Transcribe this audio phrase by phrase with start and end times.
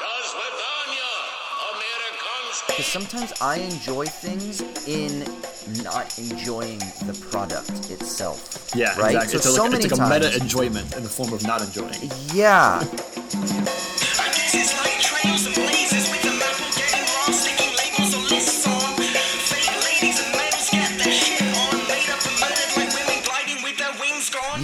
[0.00, 1.10] Das Ladanya,
[1.72, 2.64] Americans.
[2.66, 5.24] Because sometimes I enjoy things in
[5.82, 8.72] not enjoying the product itself.
[8.74, 9.14] Yeah, right.
[9.14, 9.38] exactly.
[9.38, 10.24] So, it's so like, many it's like a times.
[10.26, 12.10] meta enjoyment in the form of not enjoying.
[12.34, 12.82] yeah.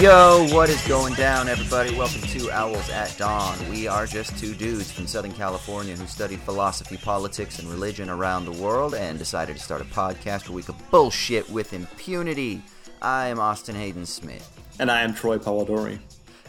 [0.00, 1.94] Yo, what is going down, everybody?
[1.94, 3.58] Welcome to Owls at Dawn.
[3.68, 8.46] We are just two dudes from Southern California who study philosophy, politics, and religion around
[8.46, 12.62] the world and decided to start a podcast where we could bullshit with impunity.
[13.02, 14.50] I am Austin Hayden Smith.
[14.78, 15.98] And I am Troy Polidori.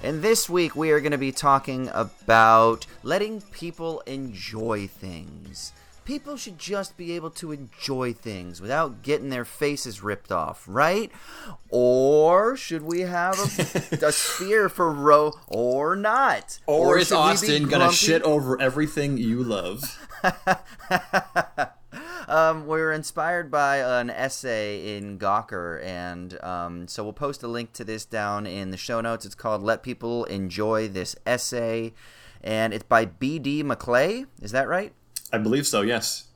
[0.02, 5.74] And this week we are going to be talking about letting people enjoy things.
[6.12, 11.10] People should just be able to enjoy things without getting their faces ripped off, right?
[11.70, 16.60] Or should we have a, a sphere for row or not?
[16.66, 20.06] Or, is we be Austin gonna shit over everything you love?
[22.28, 27.48] Um, we were inspired by an essay in Gawker, and um, so we'll post a
[27.50, 29.26] link to this down in the show notes.
[29.26, 31.92] It's called "Let People Enjoy This Essay,"
[32.42, 33.64] and it's by B.D.
[33.64, 34.28] McClay.
[34.42, 34.94] Is that right?
[35.32, 35.82] I believe so.
[35.82, 36.28] Yes.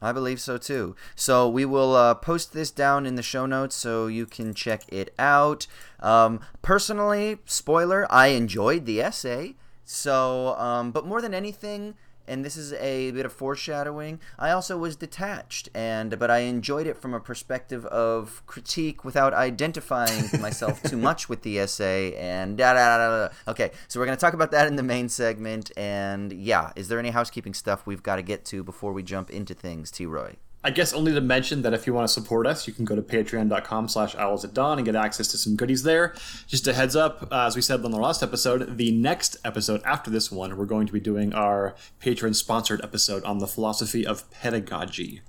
[0.00, 0.94] I believe so too.
[1.14, 4.82] So we will uh, post this down in the show notes so you can check
[4.92, 5.66] it out.
[6.00, 9.54] Um, personally, spoiler, I enjoyed the essay.
[9.84, 11.94] So, um, but more than anything,
[12.28, 16.86] and this is a bit of foreshadowing, I also was detached, and but I enjoyed
[16.86, 22.14] it from a perspective of critique without identifying myself too much with the essay.
[22.16, 23.28] And da da da da.
[23.28, 23.52] da.
[23.52, 25.70] Okay, so we're gonna talk about that in the main segment.
[25.76, 29.30] And yeah, is there any housekeeping stuff we've got to get to before we jump
[29.30, 30.06] into things, T.
[30.06, 30.36] Roy?
[30.64, 32.96] I guess only to mention that if you want to support us, you can go
[32.96, 36.14] to patreon.com slash owls at dawn and get access to some goodies there.
[36.48, 39.80] Just a heads up, uh, as we said on the last episode, the next episode
[39.84, 44.04] after this one, we're going to be doing our patron sponsored episode on the philosophy
[44.04, 45.20] of pedagogy.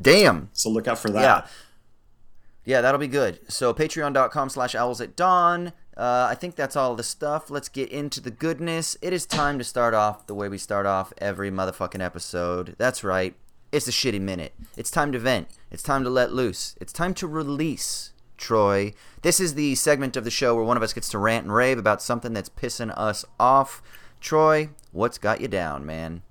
[0.00, 0.50] Damn.
[0.52, 1.22] So look out for that.
[1.44, 1.46] Yeah.
[2.66, 3.40] Yeah, that'll be good.
[3.48, 5.72] So patreon.com slash owls at dawn.
[5.96, 7.50] Uh, I think that's all the stuff.
[7.50, 8.96] Let's get into the goodness.
[9.02, 12.74] It is time to start off the way we start off every motherfucking episode.
[12.78, 13.34] That's right.
[13.74, 14.52] It's a shitty minute.
[14.76, 15.48] It's time to vent.
[15.68, 16.76] It's time to let loose.
[16.80, 18.12] It's time to release.
[18.36, 18.94] Troy.
[19.22, 21.52] This is the segment of the show where one of us gets to rant and
[21.52, 23.82] rave about something that's pissing us off.
[24.20, 26.22] Troy, what's got you down, man?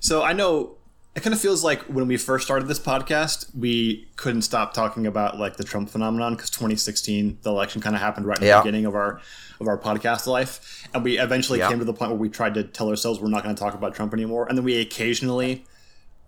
[0.00, 0.76] So I know
[1.14, 5.06] it kind of feels like when we first started this podcast, we couldn't stop talking
[5.06, 8.56] about like the Trump phenomenon because 2016, the election kind of happened right in Yeah.
[8.58, 9.20] the beginning of our
[9.60, 11.68] of our podcast life, and we eventually Yeah.
[11.68, 13.74] came to the point where we tried to tell ourselves we're not going to talk
[13.74, 15.64] about Trump anymore, and then we occasionally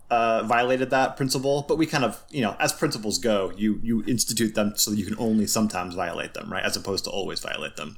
[0.09, 1.65] uh, violated that principle.
[1.67, 5.05] But we kind of, you know, as principles go, you you institute them so you
[5.05, 6.63] can only sometimes violate them, right?
[6.63, 7.97] As opposed to always violate them.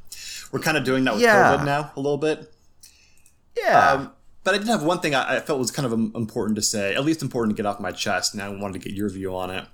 [0.51, 1.55] We're kind of doing that with Yeah.
[1.57, 2.51] COVID now a little bit.
[3.57, 3.91] Yeah.
[3.91, 4.11] Um,
[4.43, 6.95] but I did have one thing I, I felt was kind of important to say,
[6.95, 9.35] at least important to get off my chest, and I wanted to get your view
[9.35, 9.65] on it.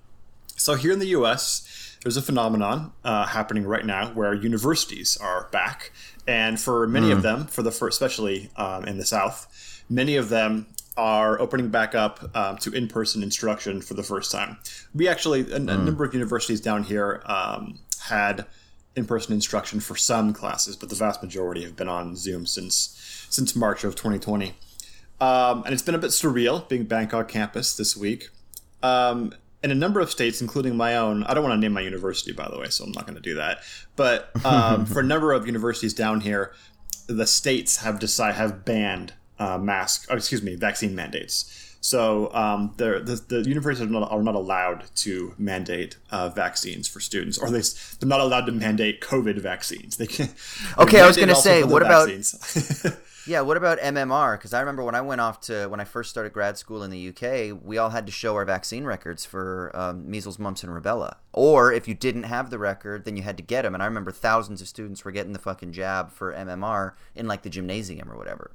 [0.57, 5.47] So here in the U.S., there's a phenomenon uh, happening right now where universities are
[5.51, 5.91] back,
[6.27, 10.29] and for many of them, for the first, especially um, in the South, many of
[10.29, 10.67] them
[10.97, 14.57] are opening back up um, to in-person instruction for the first time.
[14.93, 18.45] We actually, a, a number of universities down here um, had
[18.95, 23.55] in-person instruction for some classes, but the vast majority have been on Zoom since since
[23.55, 24.53] March of 2020.
[25.19, 28.29] Um, and it's been a bit surreal being back on campus this week.
[28.83, 29.33] Um,
[29.63, 32.31] in a number of states, including my own, I don't want to name my university,
[32.31, 33.59] by the way, so I'm not going to do that.
[33.95, 36.53] But um, for a number of universities down here,
[37.07, 41.61] the states have decided have banned uh, mask, oh, excuse me, vaccine mandates.
[41.81, 46.87] So um, the, the the universities are not, are not allowed to mandate uh, vaccines
[46.87, 47.61] for students, or they
[47.99, 49.97] they're not allowed to mandate COVID vaccines.
[49.97, 50.29] They can.
[50.79, 52.09] Okay, I was gonna say, for the what about-
[53.27, 54.37] Yeah, what about MMR?
[54.37, 56.91] Because I remember when I went off to when I first started grad school in
[56.91, 60.71] the UK, we all had to show our vaccine records for um, measles, mumps, and
[60.71, 61.15] rubella.
[61.33, 63.73] Or if you didn't have the record, then you had to get them.
[63.73, 67.41] And I remember thousands of students were getting the fucking jab for MMR in like
[67.41, 68.51] the gymnasium or whatever.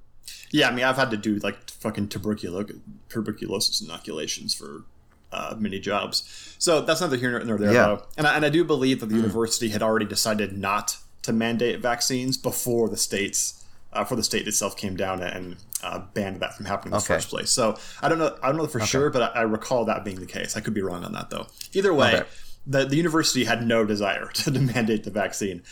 [0.53, 4.85] Yeah, I mean, I've had to do like fucking tuberculo- tuberculosis inoculations for
[5.33, 6.55] uh, many jobs.
[6.59, 7.85] So that's neither here nor there, Yeah.
[7.87, 8.03] though.
[8.17, 11.81] And I, and I do believe that the university had already decided not to mandate
[11.81, 16.55] vaccines before the states, uh, for the state itself came down and uh, banned that
[16.57, 17.51] from happening in the first place.
[17.51, 20.19] So I don't know, I don't know for sure, but I, I recall that being
[20.19, 20.57] the case.
[20.57, 21.47] I could be wrong on that though.
[21.75, 22.29] Either way, Okay.
[22.67, 25.63] the, the university had no desire to mandate the vaccine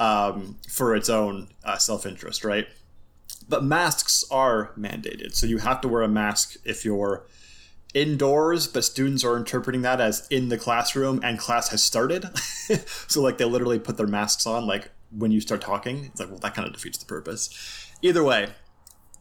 [0.00, 2.66] um, for its own uh, self interest, right?
[3.48, 5.34] But masks are mandated.
[5.34, 7.26] So you have to wear a mask if you're
[7.94, 12.30] indoors, but students are interpreting that as in the classroom and class has started.
[13.08, 16.06] so like they literally put their masks on like when you start talking.
[16.06, 17.90] It's like, well, that kind of defeats the purpose.
[18.00, 18.48] Either way,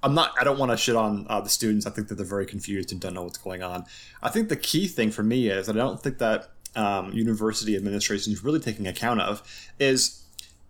[0.04, 0.34] I'm not.
[0.40, 1.86] I don't want to shit on uh, the students.
[1.86, 3.86] I think that they're very confused and don't know what's going on.
[4.24, 8.34] I think the key thing for me is I don't think that um, university administration
[8.34, 9.44] is really taking account of
[9.80, 10.24] is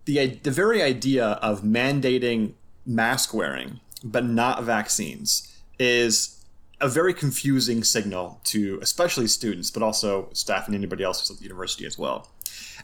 [0.04, 2.54] the the very idea of mandating
[2.86, 5.48] mask wearing but not vaccines
[5.78, 6.44] is
[6.80, 11.36] a very confusing signal to especially students, but also staff and anybody else who's at
[11.38, 12.28] the university as well.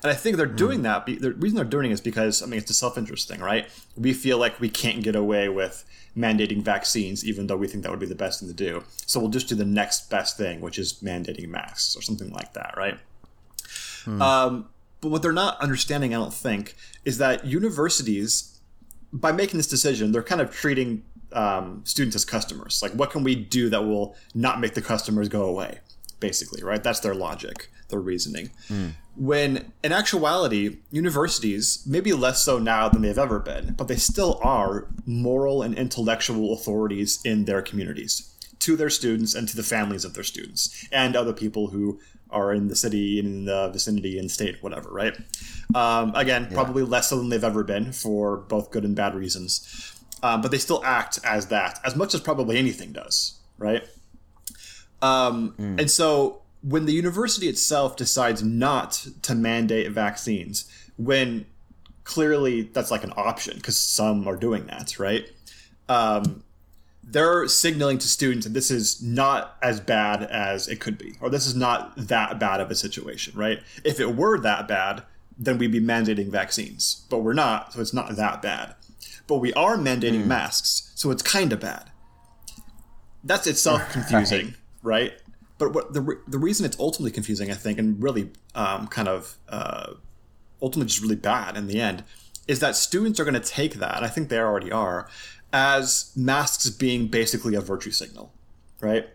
[0.01, 1.05] And I think they're doing that.
[1.05, 3.69] be- The reason they're doing it is because I mean it's a self-interest thing, right?
[3.97, 5.85] We feel like we can't get away with
[6.17, 8.85] mandating vaccines, even though we think that would be the best thing to do.
[9.07, 12.53] So we'll just do the next best thing, which is mandating masks or something like
[12.55, 12.99] that, right?
[14.23, 14.69] Um,
[15.01, 18.58] but what they're not understanding, I don't think, is that universities,
[19.13, 21.03] by making this decision, they're kind of treating
[21.33, 22.81] um, students as customers.
[22.83, 25.81] Like, what can we do that will not make the customers go away?
[26.21, 26.83] Basically, right?
[26.83, 28.51] That's their logic, their reasoning.
[29.17, 34.41] When in actuality, universities, maybe less so now than they've ever been, but they still
[34.43, 40.05] are moral and intellectual authorities in their communities to their students and to the families
[40.05, 42.01] of their students and other people who
[42.31, 45.17] are in the city and in the vicinity and state, whatever, right?
[45.75, 49.95] Um, again, probably less so than they've ever been for both good and bad reasons.
[50.23, 53.87] Um, but they still act as that, as much as probably anything does, right?
[55.01, 61.47] Um, And so when the university itself decides not to mandate vaccines, when
[62.05, 65.31] clearly that's like an option because some are doing that, right?
[65.89, 66.43] Um,
[67.11, 71.31] they're signaling to students that this is not as bad as it could be, or
[71.31, 73.61] this is not that bad of a situation, right?
[73.83, 75.03] If it were that bad,
[75.39, 78.75] then we'd be mandating vaccines, but we're not, so it's not that bad.
[79.27, 81.91] But we are mandating masks, so it's kind of bad.
[83.25, 85.15] That's itself confusing, right?
[85.57, 89.09] But what the, re- the reason it's ultimately confusing, I think, and really um, kind
[89.09, 89.95] of uh,
[90.61, 92.05] ultimately just really bad in the end,
[92.47, 95.09] is that students are going to take that, and I think they already are,
[95.53, 98.33] as masks being basically a virtue signal,
[98.81, 99.09] right?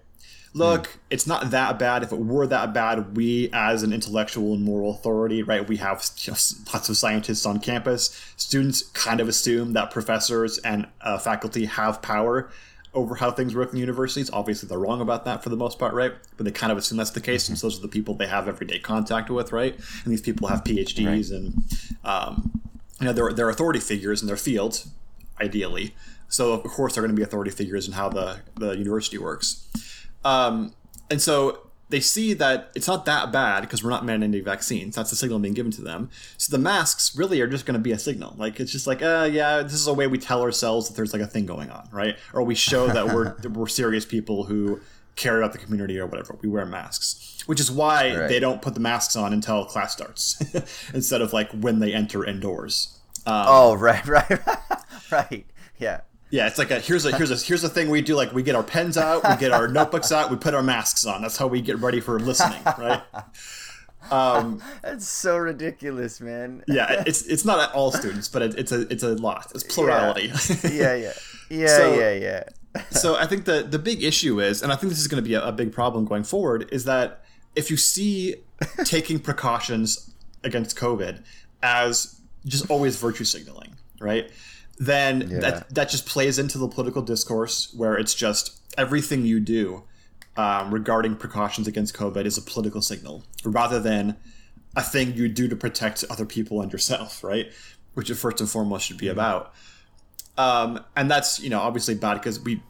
[0.55, 2.03] Look, it's not that bad.
[2.03, 6.05] If it were that bad, we, as an intellectual and moral authority, right, we have
[6.17, 6.37] you know,
[6.71, 8.33] lots of scientists on campus.
[8.37, 12.51] Students kind of assume that professors and uh, faculty have power
[12.93, 14.29] over how things work in universities.
[14.31, 16.13] Obviously, they're wrong about that for the most part, right?
[16.37, 18.47] But they kind of assume that's the case since those are the people they have
[18.47, 19.75] everyday contact with, right?
[20.03, 21.63] And these people have PhDs and
[22.05, 22.61] um,
[22.99, 24.85] you know they're, they're authority figures in their field,
[25.41, 25.95] ideally.
[26.29, 29.67] So of course they're going to be authority figures in how the the university works.
[30.25, 30.73] Um,
[31.09, 34.95] and so they see that it's not that bad because we're not mandating vaccines.
[34.95, 36.09] That's the signal being given to them.
[36.37, 38.33] So the masks really are just going to be a signal.
[38.37, 41.13] Like it's just like, uh, yeah, this is a way we tell ourselves that there's
[41.13, 42.15] like a thing going on, right?
[42.33, 44.79] Or we show that we're that we're serious people who
[45.15, 46.35] care about the community or whatever.
[46.41, 48.27] We wear masks, which is why Right.
[48.29, 50.41] they don't put the masks on until class starts,
[50.95, 52.97] instead of like when they enter indoors.
[53.27, 54.39] Um, Oh, right, right,
[55.11, 55.45] right.
[55.77, 56.01] Yeah.
[56.33, 58.15] Yeah, it's like a here's a here's a here's a thing we do.
[58.15, 61.05] Like we get our pens out, we get our notebooks out, we put our masks
[61.05, 61.21] on.
[61.21, 63.03] That's how we get ready for listening, right?
[64.09, 66.63] Um, That's so ridiculous, man.
[66.67, 69.51] Yeah, it's it's not at all students, but it, it's a it's a lot.
[69.53, 70.31] It's plurality.
[70.75, 71.13] yeah, yeah.
[71.49, 72.43] Yeah, So- yeah, yeah.
[72.89, 75.27] so I think the the big issue is, and I think this is going to
[75.29, 77.23] be a, a big problem going forward, is that
[77.55, 78.37] if you see
[78.85, 80.11] taking precautions
[80.43, 81.21] against COVID
[81.61, 84.31] as just always virtue signaling, right?
[84.77, 85.39] Then Yeah.
[85.39, 89.83] that that just plays into the political discourse where it's just everything you do
[90.35, 94.15] um, regarding precautions against COVID is a political signal rather than
[94.75, 97.51] a thing you do to protect other people and yourself, right?
[97.93, 99.53] Which it first and foremost should be about.
[100.37, 102.61] Um, and that's you know obviously bad because we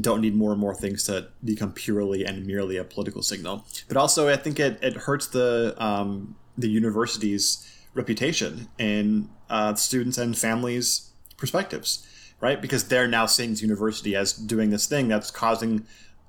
[0.00, 3.66] don't need more and more things to become purely and merely a political signal.
[3.88, 10.16] But also, I think it, it hurts the um, the university's reputation and uh, students
[10.18, 11.10] and families'
[11.44, 12.06] perspectives,
[12.40, 12.58] right?
[12.60, 15.72] Because they're now seeing this university as doing this thing that's causing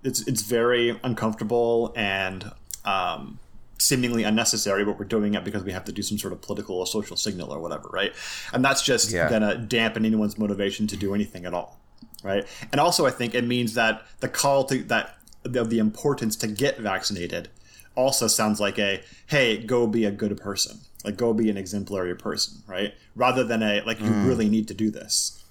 [0.03, 2.51] it's it's very uncomfortable and
[2.83, 3.39] um,
[3.79, 6.75] seemingly unnecessary, but we're doing it because we have to do some sort of political
[6.75, 8.13] or social signal or whatever, right?
[8.53, 9.29] And that's just Yeah.
[9.29, 11.79] gonna dampen anyone's motivation to do anything at all,
[12.23, 12.45] right?
[12.71, 16.47] And also, I think it means that the call to that of the importance to
[16.47, 17.49] get vaccinated
[17.95, 22.15] also sounds like a hey, go be a good person, like go be an exemplary
[22.15, 22.93] person, right?
[23.15, 24.27] Rather than a like you mm.
[24.27, 25.41] really need to do this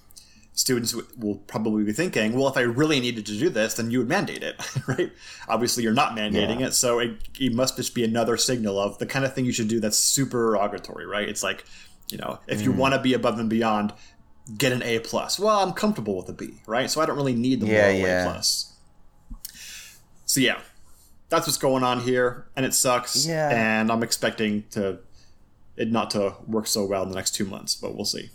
[0.55, 3.91] students w- will probably be thinking, well, if I really needed to do this, then
[3.91, 4.55] you would mandate it,
[4.87, 5.11] right?
[5.47, 6.67] Obviously, you're not mandating Yeah.
[6.67, 9.51] it, so it, it must just be another signal of the kind of thing you
[9.51, 11.27] should do that's super derogatory, right?
[11.27, 11.65] It's like,
[12.09, 12.77] you know, if you mm.
[12.77, 13.93] want to be above and beyond,
[14.57, 15.37] get an A plus.
[15.37, 16.89] Well, I'm comfortable with a B, right?
[16.89, 18.21] So I don't really need the Yeah, moral yeah.
[18.21, 18.73] A plus.
[20.25, 20.61] So yeah,
[21.29, 23.25] that's what's going on here, and it sucks.
[23.25, 23.49] Yeah.
[23.49, 24.99] and I'm expecting to
[25.77, 28.29] it not to work so well in the next two months, but we'll see.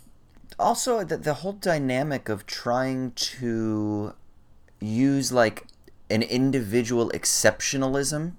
[0.59, 4.13] also the, the whole dynamic of trying to
[4.79, 5.67] use like
[6.09, 8.33] an individual exceptionalism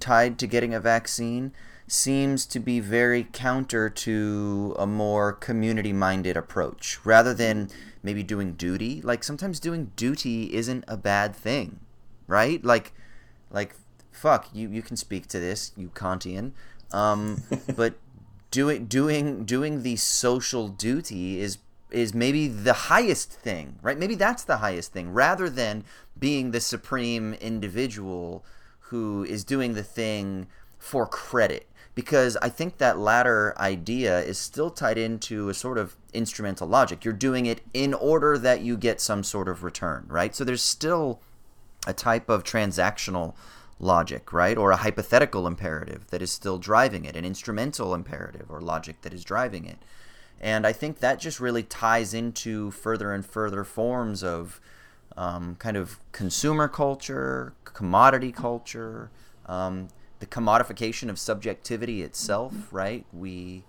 [0.00, 1.52] tied to getting a vaccine
[1.88, 7.68] seems to be very counter to a more community minded approach rather than
[8.02, 11.78] maybe doing duty like sometimes doing duty isn't a bad thing
[12.26, 12.92] right like
[13.50, 13.74] like
[14.16, 16.52] fuck you you can speak to this you kantian
[16.92, 17.42] um
[17.76, 17.94] but
[18.50, 21.58] doing doing doing the social duty is
[21.90, 25.84] is maybe the highest thing right maybe that's the highest thing rather than
[26.18, 28.44] being the supreme individual
[28.90, 30.46] who is doing the thing
[30.78, 35.96] for credit because I think that latter idea is still tied into a sort of
[36.12, 37.04] instrumental logic.
[37.04, 40.36] You're doing it in order that you get some sort of return, right?
[40.36, 41.20] So there's still
[41.86, 43.34] a type of transactional
[43.78, 44.56] logic, right?
[44.56, 49.12] Or a hypothetical imperative that is still driving it, an instrumental imperative or logic that
[49.12, 49.78] is driving it.
[50.40, 54.60] And I think that just really ties into further and further forms of
[55.16, 59.10] um, kind of consumer culture, commodity culture,
[59.46, 63.04] um, the commodification of subjectivity itself, right?
[63.12, 63.64] We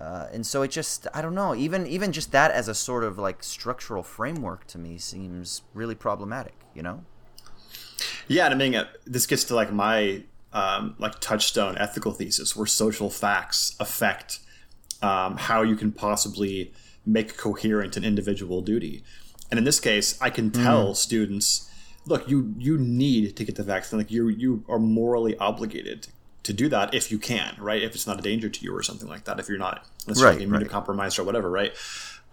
[0.00, 3.04] uh, and so it just I don't know even even just that as a sort
[3.04, 7.04] of like structural framework to me seems really problematic, you know?
[8.28, 12.54] Yeah, and I mean uh, this gets to like my um, like touchstone ethical thesis,
[12.56, 14.40] where social facts affect
[15.00, 16.72] um, how you can possibly
[17.04, 19.02] make coherent an individual duty.
[19.50, 21.68] And in this case, I can tell students
[22.06, 23.98] look, you you need to get the vaccine.
[23.98, 26.08] Like you you are morally obligated
[26.44, 27.82] to do that if you can, right?
[27.82, 29.38] If it's not a danger to you or something like that.
[29.38, 30.68] If you're not necessarily Right, right.
[30.68, 31.72] immunocompromised or whatever, right?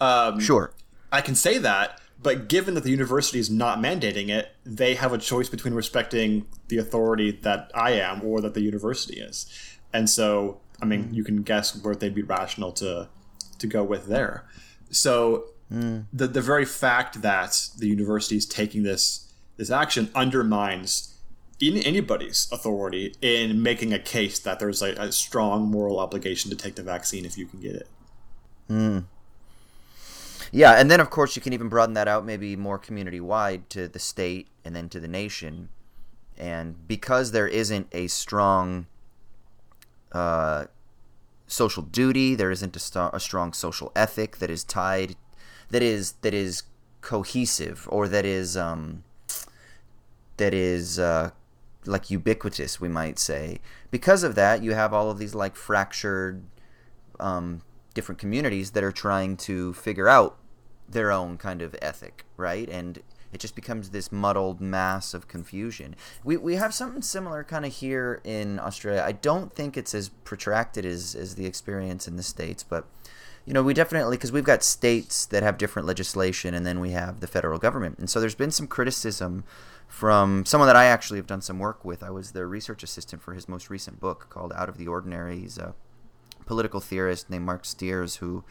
[0.02, 0.72] Um, Sure.
[1.12, 5.14] I can say that, but given that the university is not mandating it, they have
[5.14, 9.46] a choice between respecting the authority that I am or that the university is.
[9.94, 11.14] And so, I mean, hmm.
[11.14, 13.10] you can guess where they'd be rational to
[13.58, 14.46] to go with there.
[14.92, 16.02] So, hmm.
[16.12, 21.16] the the very fact that the university is taking this this action undermines
[21.60, 26.56] in anybody's authority in making a case that there's a, a strong moral obligation to
[26.56, 27.88] take the vaccine if you can get it.
[28.68, 29.00] Hmm.
[30.52, 33.70] Yeah, and then of course you can even broaden that out maybe more community wide
[33.72, 35.70] to the state and then to the nation.
[36.38, 38.88] And because there isn't a strong
[40.12, 40.66] uh,
[41.48, 45.16] social duty, there isn't a, st- a strong social ethic that is tied,
[45.70, 46.64] that is that is
[47.02, 49.04] cohesive or that is um,
[50.38, 51.32] that is uh,
[51.86, 53.60] like ubiquitous, we might say.
[53.92, 56.44] Because of that, you have all of these like fractured
[57.20, 57.62] um,
[57.94, 60.38] different communities that are trying to figure out
[60.88, 62.68] their own kind of ethic, right?
[62.70, 65.96] And it just becomes this muddled mass of confusion.
[66.24, 69.04] We, we have something similar kind of here in Australia.
[69.06, 72.86] I don't think it's as protracted as, as the experience in the States, but
[73.46, 76.92] you know, we definitely, because we've got states that have different legislation and then we
[76.92, 77.98] have the federal government.
[77.98, 79.44] And so there's been some criticism
[79.88, 82.04] from someone that I actually have done some work with.
[82.04, 85.40] I was their research assistant for his most recent book called Out of the Ordinary.
[85.40, 85.74] He's a
[86.50, 88.44] political theorist named Marc Stears, who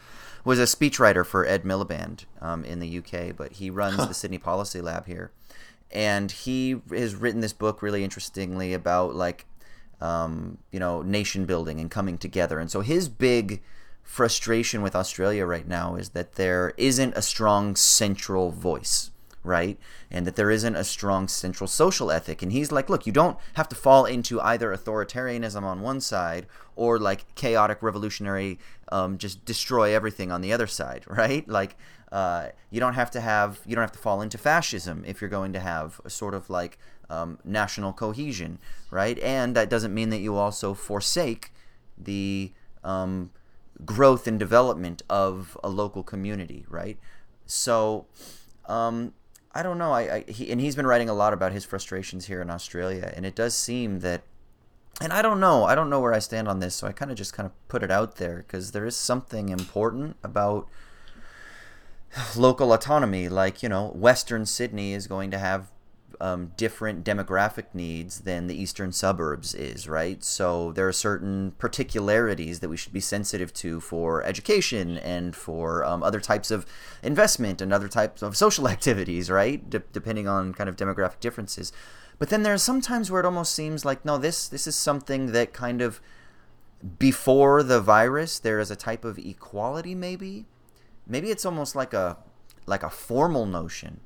[0.45, 4.37] was a speechwriter for Ed Miliband um, in the UK, but he runs the Sydney
[4.37, 5.33] Policy Lab here.
[5.91, 9.47] And he has written this book really interestingly about like,
[9.99, 12.57] um, you know, nation building and coming together.
[12.57, 13.61] And so his big
[14.01, 19.11] frustration with Australia right now is that there isn't a strong central voice
[19.43, 19.77] right?
[20.11, 22.41] And that there isn't a strong central social ethic.
[22.41, 26.45] And he's like, look, you don't have to fall into either authoritarianism on one side
[26.75, 28.59] or like chaotic revolutionary,
[28.91, 31.47] um, just destroy everything on the other side, right?
[31.47, 31.75] Like,
[32.11, 35.29] uh, you don't have to have, you don't have to fall into fascism if you're
[35.29, 36.77] going to have a sort of like
[37.09, 38.59] um, national cohesion,
[38.91, 39.17] right?
[39.19, 41.51] And that doesn't mean that you also forsake
[41.97, 42.51] the
[42.83, 43.31] um,
[43.85, 46.97] growth and development of a local community, right?
[47.45, 48.05] So,
[48.65, 49.13] um,
[49.53, 49.91] I don't know.
[49.91, 53.11] I, I he, and he's been writing a lot about his frustrations here in Australia,
[53.15, 54.21] and it does seem that,
[55.01, 55.63] and I don't know.
[55.63, 57.67] I don't know where I stand on this, so I kind of just kind of
[57.67, 60.67] put it out there because there is something important about
[62.35, 63.27] local autonomy.
[63.27, 65.71] Like you know, Western Sydney is going to have
[66.21, 70.23] um, different demographic needs than the eastern suburbs is, right?
[70.23, 75.85] So there are certain particularities that we should be sensitive to for education and for
[75.85, 76.65] um, other types of
[77.01, 79.69] investment and other types of social activities, right?
[79.69, 81.71] De- depending on kind of demographic differences.
[82.17, 84.75] But then there are some times where it almost seems like no, this this is
[84.75, 86.01] something that kind of
[86.97, 90.45] before the virus there is a type of equality, maybe.
[91.07, 92.17] Maybe it's almost like a
[92.65, 94.01] like a formal notion.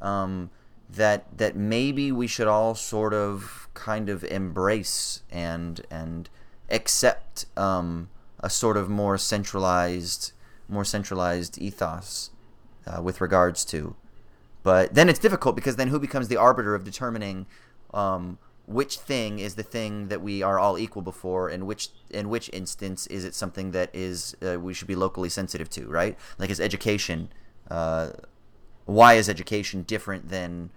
[0.00, 0.50] Um,
[0.88, 6.28] that that maybe we should all sort of kind of embrace and and
[6.70, 8.08] accept um,
[8.40, 10.32] a sort of more centralized
[10.68, 12.30] more centralized ethos
[12.86, 13.96] uh, with regards to.
[14.62, 17.46] But then it's difficult because then who becomes the arbiter of determining
[17.94, 22.28] um, which thing is the thing that we are all equal before, and which in
[22.28, 26.18] which instance is it something that is uh, we should be locally sensitive to, right?
[26.38, 27.30] Like is education.
[27.70, 28.10] Uh,
[28.88, 30.70] why is education different than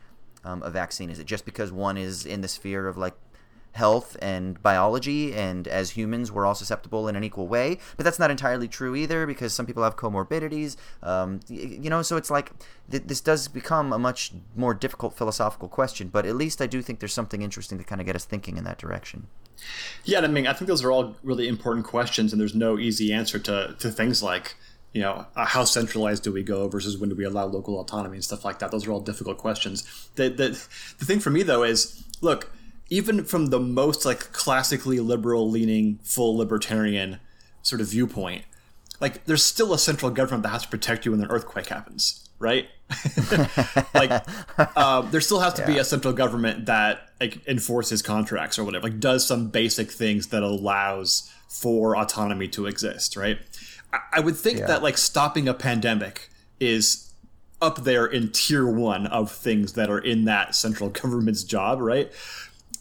[0.44, 1.10] um, a vaccine?
[1.10, 3.14] Is it just because one is in the sphere of like
[3.72, 7.80] health and biology, and as humans, we're all susceptible in an equal way?
[7.96, 10.76] But that's not entirely true either, because some people have comorbidities.
[11.02, 12.52] Um, you know, so it's like
[12.92, 16.10] th- this does become a much more difficult philosophical question.
[16.10, 18.58] But at least I do think there's something interesting to kind of get us thinking
[18.58, 19.28] in that direction.
[20.04, 23.14] Yeah, I mean, I think those are all really important questions, and there's no easy
[23.14, 24.56] answer to to things like
[24.94, 28.18] you know uh, how centralized do we go versus when do we allow local autonomy
[28.18, 28.72] and stuff like that.
[28.72, 30.10] Those are all difficult questions.
[30.16, 30.50] The the
[31.00, 32.52] the thing for me though is look.
[32.94, 37.22] Even from the most like classically liberal leaning, full libertarian
[37.62, 38.44] sort of viewpoint,
[39.02, 42.30] like there's still a central government that has to protect you when an earthquake happens,
[42.38, 42.68] right?
[43.94, 44.12] like
[44.78, 48.84] um, there still has to be a central government that like enforces contracts or whatever,
[48.84, 53.40] like does some basic things that allows for autonomy to exist, right?
[54.14, 54.68] I, would think Yeah.
[54.68, 56.30] that like stopping a pandemic
[56.60, 57.14] is
[57.62, 62.12] up there in tier one of things that are in that central government's job, right?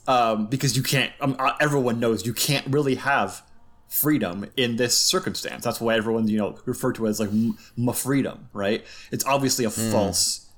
[0.07, 1.13] Um, because you can't.
[1.21, 3.43] Um, uh, everyone knows you can't really have
[3.89, 5.65] freedom in this circumstance.
[5.65, 8.85] That's why everyone you know referred to it as like m- m- freedom, right?
[9.13, 10.49] It's obviously a false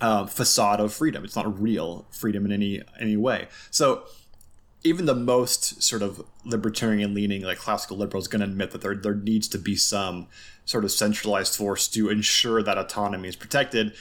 [0.00, 1.24] uh, facade of freedom.
[1.24, 3.48] It's not real freedom in any any way.
[3.70, 4.04] So
[4.84, 8.82] even the most sort of libertarian leaning, like classical liberal, is going to admit that
[8.82, 10.28] there there needs to be some
[10.66, 13.94] sort of centralized force to ensure that autonomy is protected.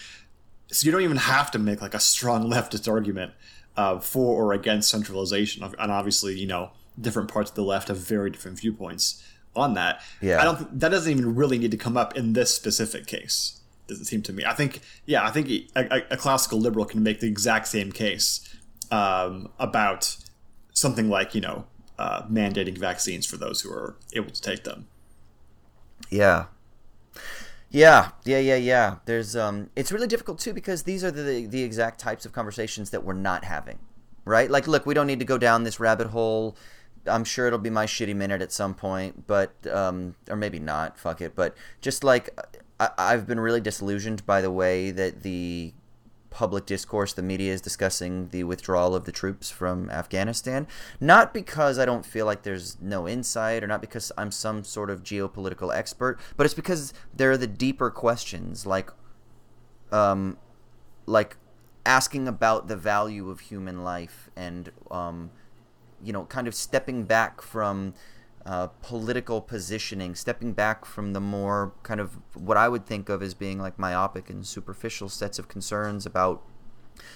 [0.67, 3.33] So you don't even have to make like a strong leftist argument
[3.77, 5.63] uh, for or against centralization.
[5.63, 9.23] And obviously, you know, different parts of the left have very different viewpoints
[9.55, 10.01] on that.
[10.21, 10.41] Yeah.
[10.41, 10.57] I don't.
[10.57, 13.61] Th- that doesn't even really need to come up in this specific case.
[13.87, 14.45] Doesn't seem to me.
[14.45, 17.91] I think, yeah, I think a, a, a classical liberal can make the exact same
[17.91, 18.47] case
[18.91, 20.15] um, about
[20.73, 21.65] something like you know
[21.97, 24.87] uh, mandating vaccines for those who are able to take them.
[26.09, 26.45] Yeah.
[27.69, 28.95] Yeah, yeah, yeah, yeah.
[29.05, 32.91] There's um it's really difficult too because these are the the exact types of conversations
[32.91, 33.79] that we're not having.
[34.25, 34.49] Right?
[34.49, 36.55] Like look, we don't need to go down this rabbit hole.
[37.05, 40.99] I'm sure it'll be my shitty minute at some point, but um or maybe not,
[40.99, 41.35] fuck it.
[41.35, 42.29] But just like
[42.79, 45.73] I, I've been really disillusioned by the way that the
[46.33, 50.67] public discourse, the media is discussing the withdrawal of the troops from Afghanistan.
[50.99, 54.89] Not because I don't feel like there's no insight or not because I'm some sort
[54.89, 58.89] of geopolitical expert, but it's because there are the deeper questions like
[59.91, 60.37] um
[61.05, 61.37] like
[61.85, 65.29] asking about the value of human life and um
[66.03, 67.93] you know kind of stepping back from
[68.45, 73.21] uh, political positioning, stepping back from the more kind of what I would think of
[73.21, 76.41] as being like myopic and superficial sets of concerns about,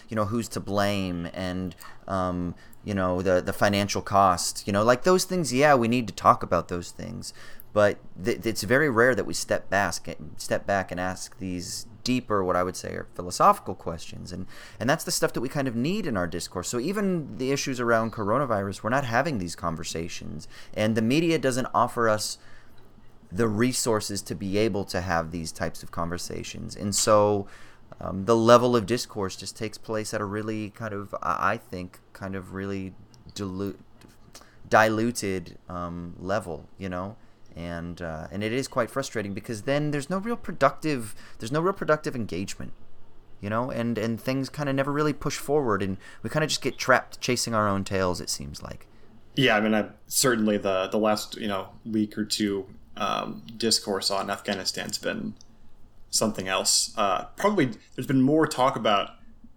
[0.07, 1.75] you know, who's to blame and,
[2.07, 4.65] um, you know, the the financial cost.
[4.65, 5.53] You know, like those things.
[5.53, 7.33] Yeah, we need to talk about those things,
[7.73, 12.41] but th- it's very rare that we step back, step back and ask these deeper,
[12.41, 14.45] what I would say are philosophical questions, and
[14.79, 16.69] and that's the stuff that we kind of need in our discourse.
[16.69, 21.67] So even the issues around coronavirus, we're not having these conversations, and the media doesn't
[21.73, 22.37] offer us
[23.29, 27.45] the resources to be able to have these types of conversations, and so
[27.99, 31.99] um, the level of discourse just takes place at a really kind of, I think,
[32.13, 32.93] kind of really
[33.33, 33.81] dilute,
[34.69, 37.17] diluted um, level, you know
[37.57, 41.59] and uh, and it is quite frustrating because then there's no real productive there's no
[41.59, 42.71] real productive engagement
[43.41, 46.49] you know and and things kind of never really push forward and we kind of
[46.49, 48.87] just get trapped chasing our own tails it seems like
[49.37, 52.65] Yeah, I mean, I, certainly the the last you know week or two
[52.97, 55.35] um, discourse on Afghanistan's been
[56.09, 56.91] something else.
[56.97, 59.11] Uh, probably there's been more talk about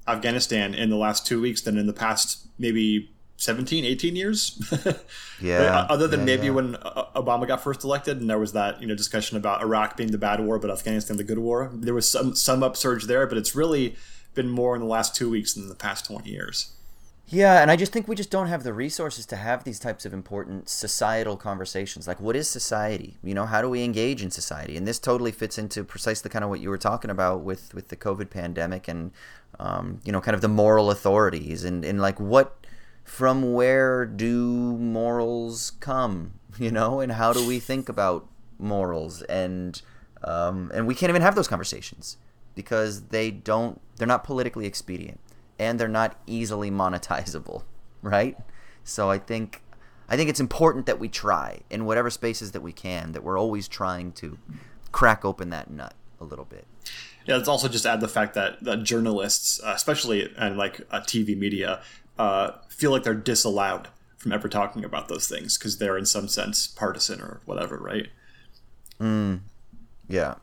[0.06, 3.10] Afghanistan in the last two weeks than in the past maybe
[3.40, 4.60] 17, 18 years.
[5.42, 6.50] Yeah, Other than yeah, maybe yeah.
[6.50, 9.96] when uh, Obama got first elected, and there was that you know discussion about Iraq
[9.96, 11.70] being the bad war, but Afghanistan the good war.
[11.72, 13.96] There was some some upsurge there, but it's really
[14.34, 16.74] been more in the last two weeks than the past twenty years.
[17.26, 20.04] Yeah, and I just think we just don't have the resources to have these types
[20.04, 22.06] of important societal conversations.
[22.06, 23.16] Like, what is society?
[23.22, 24.76] You know, how do we engage in society?
[24.76, 27.88] And this totally fits into precisely kind of what you were talking about with with
[27.88, 29.12] the COVID pandemic and
[29.58, 32.59] um, you know, kind of the moral authorities and and like what
[33.04, 36.34] from where do morals come?
[36.58, 39.80] You know, and how do we think about morals and
[40.22, 42.18] um, and we can't even have those conversations
[42.54, 45.18] because they don't they're not politically expedient
[45.58, 47.62] and they're not easily monetizable
[48.02, 48.36] right
[48.84, 49.62] so i think
[50.10, 53.38] i think it's important that we try in whatever spaces that we can that we're
[53.38, 54.36] always trying to
[54.92, 56.66] crack open that nut a little bit.
[57.26, 61.00] Yeah, let's also just add the fact that, that journalists, uh, especially and like uh,
[61.00, 61.82] TV media,
[62.20, 66.28] uh, feel like they're disallowed from ever talking about those things because they're in some
[66.28, 68.08] sense partisan or whatever, right?
[70.08, 70.34] Yeah,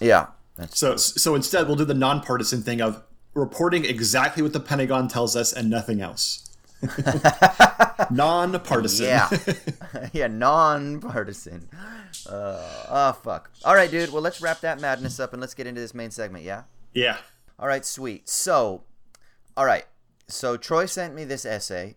[0.00, 0.26] yeah.
[0.56, 5.06] That's, So so instead, we'll do the nonpartisan thing of reporting exactly what the Pentagon
[5.06, 6.48] tells us and nothing else.
[8.10, 9.06] nonpartisan.
[9.06, 9.30] yeah,
[10.12, 10.26] yeah.
[10.26, 11.68] Non-partisan.
[12.28, 13.52] Uh, oh fuck.
[13.64, 14.12] All right, dude.
[14.12, 16.44] Well, let's wrap that madness up and let's get into this main segment.
[16.44, 16.64] Yeah.
[16.92, 17.18] yeah.
[17.58, 18.28] All right, sweet.
[18.28, 18.82] So,
[19.56, 19.84] all right.
[20.32, 21.96] So Troy sent me this essay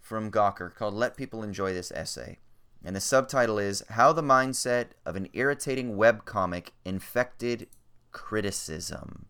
[0.00, 2.38] from Gawker called "Let People Enjoy This Essay,"
[2.84, 7.68] and the subtitle is "How the Mindset of an Irritating Webcomic Infected
[8.12, 9.26] Criticism."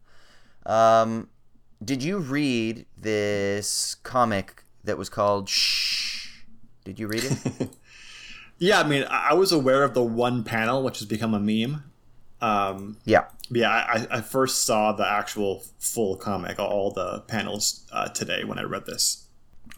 [0.66, 1.28] Um,
[1.84, 6.42] did you read this comic that was called Shh?
[6.84, 7.70] Did you read it?
[8.58, 11.84] Yeah, I mean, I was aware of the one panel, which has become a meme.
[12.40, 13.26] Um, yeah.
[13.50, 18.58] Yeah, I, I first saw the actual full comic, all the panels uh, today when
[18.58, 19.28] I read this.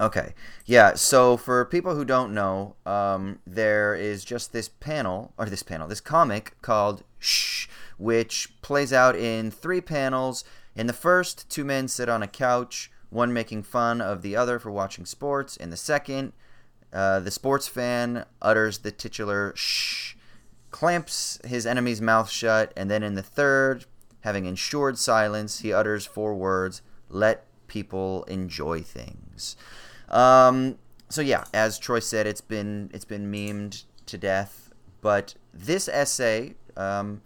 [0.00, 0.34] Okay.
[0.64, 0.94] Yeah.
[0.94, 5.88] So for people who don't know, um, there is just this panel, or this panel,
[5.88, 7.66] this comic called Shh,
[7.98, 10.44] which plays out in three panels.
[10.74, 14.58] In the first, two men sit on a couch, one making fun of the other
[14.58, 15.56] for watching sports.
[15.56, 16.32] In the second,
[16.92, 20.14] uh, the sports fan utters the titular shh,
[20.70, 23.84] clamps his enemy's mouth shut, and then in the third,
[24.20, 29.56] having ensured silence, he utters four words let people enjoy things.
[30.08, 30.78] Um,
[31.08, 34.70] so yeah, as Troy said, it's been it's been memed to death.
[35.00, 37.22] But this essay um,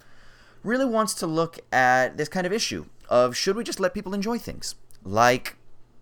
[0.62, 4.14] really wants to look at this kind of issue of should we just let people
[4.14, 5.57] enjoy things, like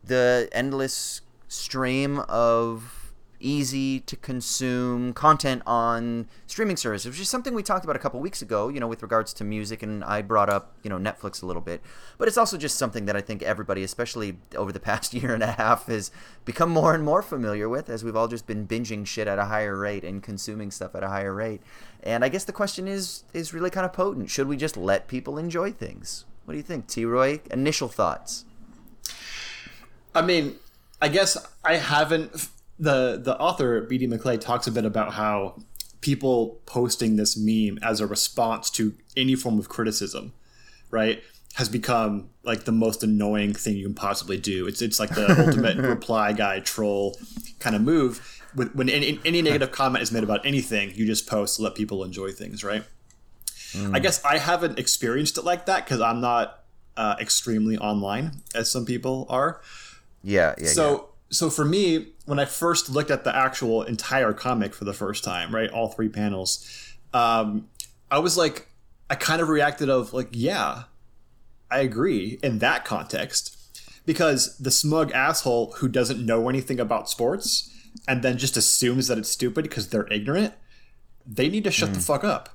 [0.04, 3.01] the endless stream of
[3.42, 8.20] easy to consume content on streaming services, which is something we talked about a couple
[8.20, 11.42] weeks ago, you know, with regards to music, and I brought up, you know, Netflix
[11.42, 11.82] a little bit.
[12.18, 15.42] But it's also just something that I think everybody, especially over the past year and
[15.42, 16.10] a half, has
[16.44, 19.46] become more and more familiar with, as we've all just been binging shit at a
[19.46, 21.60] higher rate and consuming stuff at a higher rate.
[22.02, 24.30] And I guess the question is is really kind of potent.
[24.30, 26.24] Should we just let people enjoy things?
[26.44, 27.04] What do you think, T.
[27.04, 27.40] Roy?
[27.50, 28.44] Initial thoughts.
[30.14, 30.56] I mean,
[31.00, 32.48] I guess I haven't.
[32.78, 34.06] The the author B.D.
[34.08, 35.62] McClay talks a bit about how
[36.00, 40.32] people posting this meme as a response to any form of criticism,
[40.90, 41.22] right,
[41.54, 44.66] has become like the most annoying thing you can possibly do.
[44.66, 47.16] It's it's like the ultimate reply guy troll
[47.58, 48.40] kind of move.
[48.54, 52.04] When, when any, any negative comment is made about anything, you just post, let people
[52.04, 52.84] enjoy things, right?
[53.94, 56.62] I guess I haven't experienced it like that because I'm not
[56.96, 59.62] uh, extremely online as some people are.
[60.22, 64.74] Yeah, yeah, So so for me, when I first looked at the actual entire comic
[64.74, 67.68] for the first time, right, all three panels, um,
[68.10, 68.68] I was like,
[69.10, 70.84] I kind of reacted of like, yeah,
[71.70, 73.56] I agree in that context,
[74.06, 77.70] because the smug asshole who doesn't know anything about sports
[78.08, 80.54] and then just assumes that it's stupid because they're ignorant,
[81.26, 82.50] they need to shut the fuck up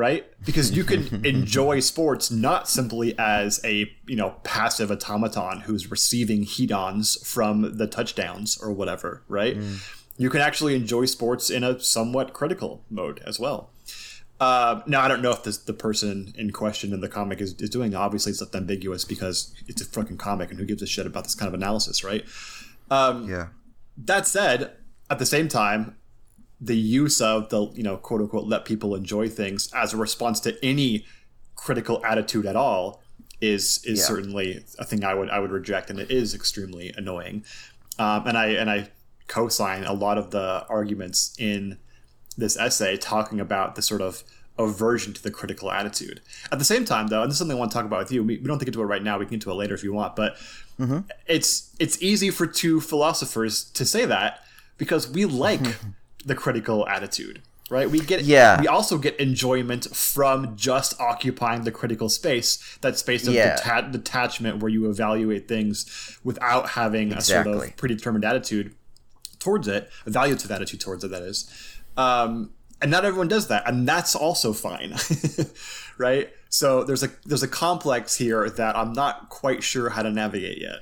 [0.00, 0.24] right?
[0.46, 6.44] Because you can enjoy sports not simply as a you know passive automaton who's receiving
[6.44, 9.58] hedons from the touchdowns or whatever, right?
[10.16, 13.70] You can actually enjoy sports in a somewhat critical mode as well.
[14.40, 17.54] Uh, now I don't know if this, the person in question in the comic is,
[17.60, 17.94] is doing.
[17.94, 21.24] Obviously, it's left ambiguous because it's a fucking comic, and who gives a shit about
[21.24, 22.24] this kind of analysis, right?
[22.90, 23.48] Um, yeah.
[23.98, 24.72] that said,
[25.10, 25.96] at the same time,
[26.60, 30.40] the use of the you know quote unquote let people enjoy things as a response
[30.40, 31.06] to any
[31.56, 33.02] critical attitude at all
[33.40, 34.04] is is Yeah.
[34.04, 37.44] certainly a thing I would I would reject, and it is extremely annoying.
[37.98, 38.88] Um, and I and I
[39.28, 41.78] co-sign a lot of the arguments in
[42.36, 44.22] this essay talking about the sort of
[44.58, 46.20] aversion to the critical attitude.
[46.52, 48.12] At the same time, though, and this is something I want to talk about with
[48.12, 48.22] you.
[48.22, 49.18] We, we don't think into it right now.
[49.18, 50.36] We can get to it later if you want, but
[51.26, 54.40] it's it's easy for two philosophers to say that
[54.78, 55.60] because we like
[56.24, 57.88] the critical attitude right?
[57.88, 58.60] We get Yeah.
[58.60, 63.56] we also get enjoyment from just occupying the critical space that space of Yeah.
[63.56, 65.86] deta- detachment where you evaluate things
[66.24, 68.74] without having a sort of predetermined attitude
[69.38, 71.48] towards it a valuative attitude towards it that is.
[71.96, 72.50] Um,
[72.82, 74.96] and not everyone does that and that's also fine
[75.98, 76.30] right?
[76.48, 80.58] So there's a there's a complex here that i'm not quite sure how to navigate
[80.60, 80.80] yet.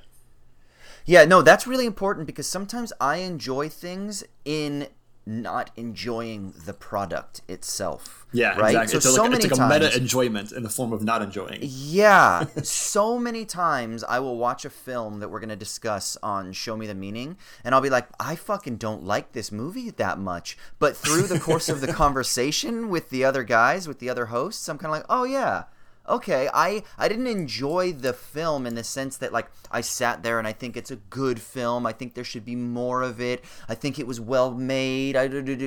[1.05, 4.89] Yeah, no, that's really important because sometimes I enjoy things in
[5.29, 8.27] not enjoying the product itself.
[8.33, 8.71] Yeah, right.
[8.71, 8.89] exactly.
[8.89, 11.03] So, it's, so like, many it's like a times, meta enjoyment in the form of
[11.03, 11.59] not enjoying.
[11.63, 16.53] yeah, so many times I will watch a film that we're going to discuss on
[16.53, 20.19] Show Me the Meaning, and I'll be like, I fucking don't like this movie that
[20.19, 20.57] much.
[20.79, 24.67] But through the course of the conversation with the other guys, with the other hosts,
[24.69, 25.65] I'm kind of like, oh yeah.
[26.09, 30.39] Okay, I I didn't enjoy the film in the sense that like I sat there
[30.39, 31.87] and I think it's a good film.
[31.87, 33.45] I think there should be more of it.
[33.69, 35.17] I think it was well made.
[35.17, 35.27] I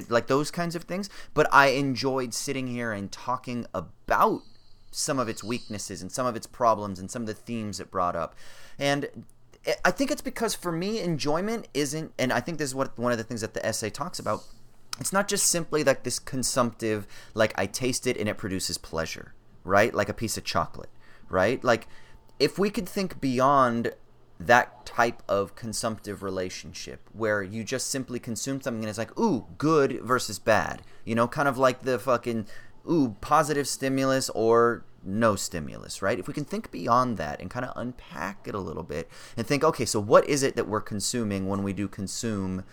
[0.10, 1.10] like those kinds of things.
[1.34, 4.41] But I enjoyed sitting here and talking about
[4.91, 7.91] some of its weaknesses and some of its problems and some of the themes it
[7.91, 8.36] brought up.
[8.77, 9.25] And
[9.86, 13.12] I think it's because for me, enjoyment isn't, and I think this is what one
[13.12, 14.43] of the things that the essay talks about.
[14.99, 19.34] It's not just simply like this consumptive, like I taste it and it produces pleasure,
[19.63, 19.93] right?
[19.93, 20.89] Like a piece of chocolate,
[21.30, 21.63] right?
[21.63, 21.88] Like
[22.39, 23.93] if we could think beyond
[24.39, 29.45] that type of consumptive relationship where you just simply consume something and it's like, ooh,
[29.58, 32.47] good versus bad, you know, kind of like the fucking
[32.89, 36.19] ooh, positive stimulus or no stimulus, right?
[36.19, 39.45] If we can think beyond that and kind of unpack it a little bit and
[39.45, 42.63] think, okay, so what is it that we're consuming when we do consume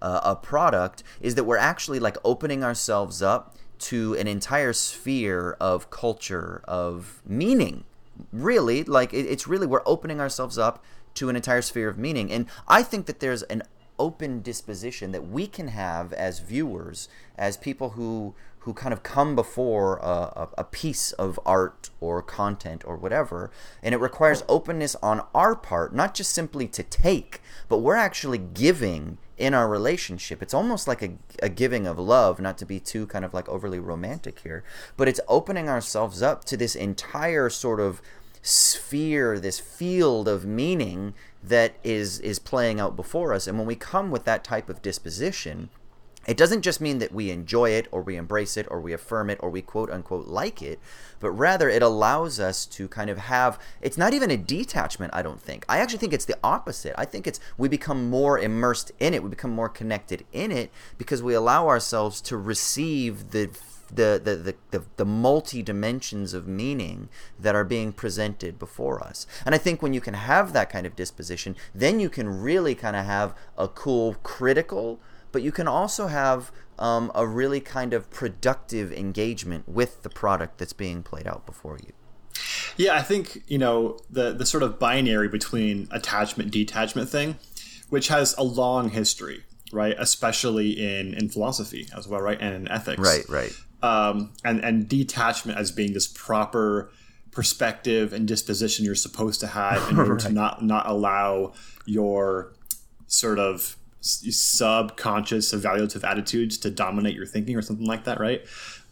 [0.00, 1.02] uh, a product?
[1.20, 7.22] Is that we're actually like opening ourselves up to an entire sphere of culture, of
[7.26, 7.84] meaning.
[8.32, 12.30] Really, like it, it's really, we're opening ourselves up to an entire sphere of meaning.
[12.30, 13.62] And I think that there's an
[13.98, 19.34] open disposition that we can have as viewers, as people who who kind of come
[19.34, 23.50] before a, a, a, piece of art or content or whatever,
[23.82, 27.40] and it requires openness on our part, not just simply to take,
[27.70, 30.42] but we're actually giving in our relationship.
[30.42, 33.48] It's almost like a, a giving of love, not to be too kind of like
[33.48, 34.62] overly romantic here,
[34.96, 38.02] but it's opening ourselves up to this entire sort of
[38.42, 43.46] sphere, this field of meaning that is is playing out before us.
[43.46, 45.70] And when we come with that type of disposition,
[46.26, 49.30] it doesn't just mean that we enjoy it or we embrace it or we affirm
[49.30, 50.78] it or we quote unquote like it,
[51.18, 55.22] but rather it allows us to kind of have it's not even a detachment, I
[55.22, 55.64] don't think.
[55.68, 56.94] I actually think it's the opposite.
[56.98, 60.70] I think it's we become more immersed in it, we become more connected in it
[60.98, 63.50] because we allow ourselves to receive the
[63.92, 69.26] the, the, the, the, the multi dimensions of meaning that are being presented before us.
[69.44, 72.74] And I think when you can have that kind of disposition, then you can really
[72.74, 75.00] kind of have a cool critical,
[75.32, 80.58] but you can also have um, a really kind of productive engagement with the product
[80.58, 81.92] that's being played out before you.
[82.76, 87.36] Yeah, I think, you know, the, the sort of binary between attachment detachment thing,
[87.90, 89.94] which has a long history, right?
[89.98, 92.38] Especially in, in philosophy as well, right?
[92.40, 93.00] And in ethics.
[93.00, 96.90] Right, right um, and and detachment as being this proper
[97.30, 100.22] perspective and disposition you're supposed to have in order right.
[100.22, 101.52] to not not allow
[101.86, 102.52] your
[103.06, 108.42] sort of subconscious evaluative attitudes to dominate your thinking or something like that right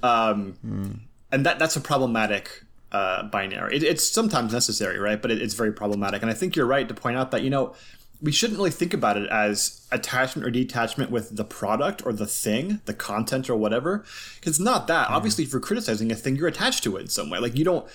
[0.03, 0.99] um, mm.
[1.33, 5.55] and that that's a problematic uh, binary it, it's sometimes necessary right but it, it's
[5.55, 7.75] very problematic and i think you're right to point out that you know
[8.21, 12.27] we shouldn't really think about it as attachment or detachment with the product or the
[12.27, 14.05] thing, the content or whatever.
[14.35, 15.07] Because it's not that.
[15.07, 15.13] Mm.
[15.13, 17.39] Obviously, if you're criticizing a thing, you're attached to it in some way.
[17.39, 17.89] Like you don't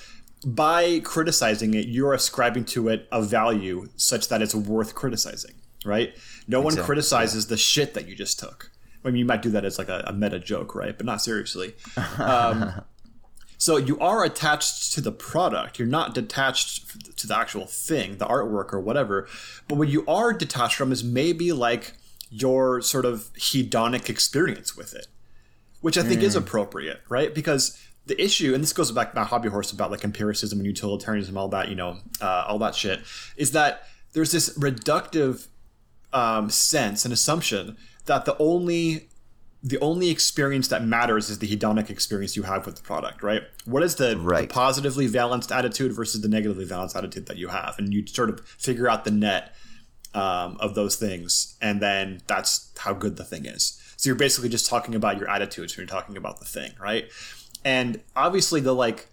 [0.45, 5.53] by criticizing it, you're ascribing to it a value such that it's worth criticizing,
[5.85, 6.15] right?
[6.47, 6.79] No exactly.
[6.81, 8.71] one criticizes the shit that you just took.
[9.05, 10.95] I mean, you might do that as like a, a meta joke, right?
[10.95, 11.75] But not seriously.
[12.17, 12.81] Um,
[13.57, 15.79] so you are attached to the product.
[15.79, 19.27] You're not detached to the actual thing, the artwork or whatever.
[19.67, 21.93] But what you are detached from is maybe like
[22.29, 25.07] your sort of hedonic experience with it,
[25.81, 26.23] which I think mm.
[26.23, 27.33] is appropriate, right?
[27.33, 30.65] Because the issue, and this goes back to my hobby horse about like empiricism and
[30.65, 33.01] utilitarianism, all that, you know, uh, all that shit,
[33.37, 35.47] is that there's this reductive
[36.13, 39.09] um, sense and assumption that the only
[39.65, 43.43] the only experience that matters is the hedonic experience you have with the product, right?
[43.63, 44.49] What is the, right.
[44.49, 47.75] the, positively balanced attitude versus the negatively balanced attitude that you have?
[47.79, 49.55] And you sort of figure out the net
[50.13, 53.81] um, of those things, and then that's how good the thing is.
[53.95, 57.09] So you're basically just talking about your attitudes when you're talking about the thing, right?
[57.63, 59.07] And obviously, the like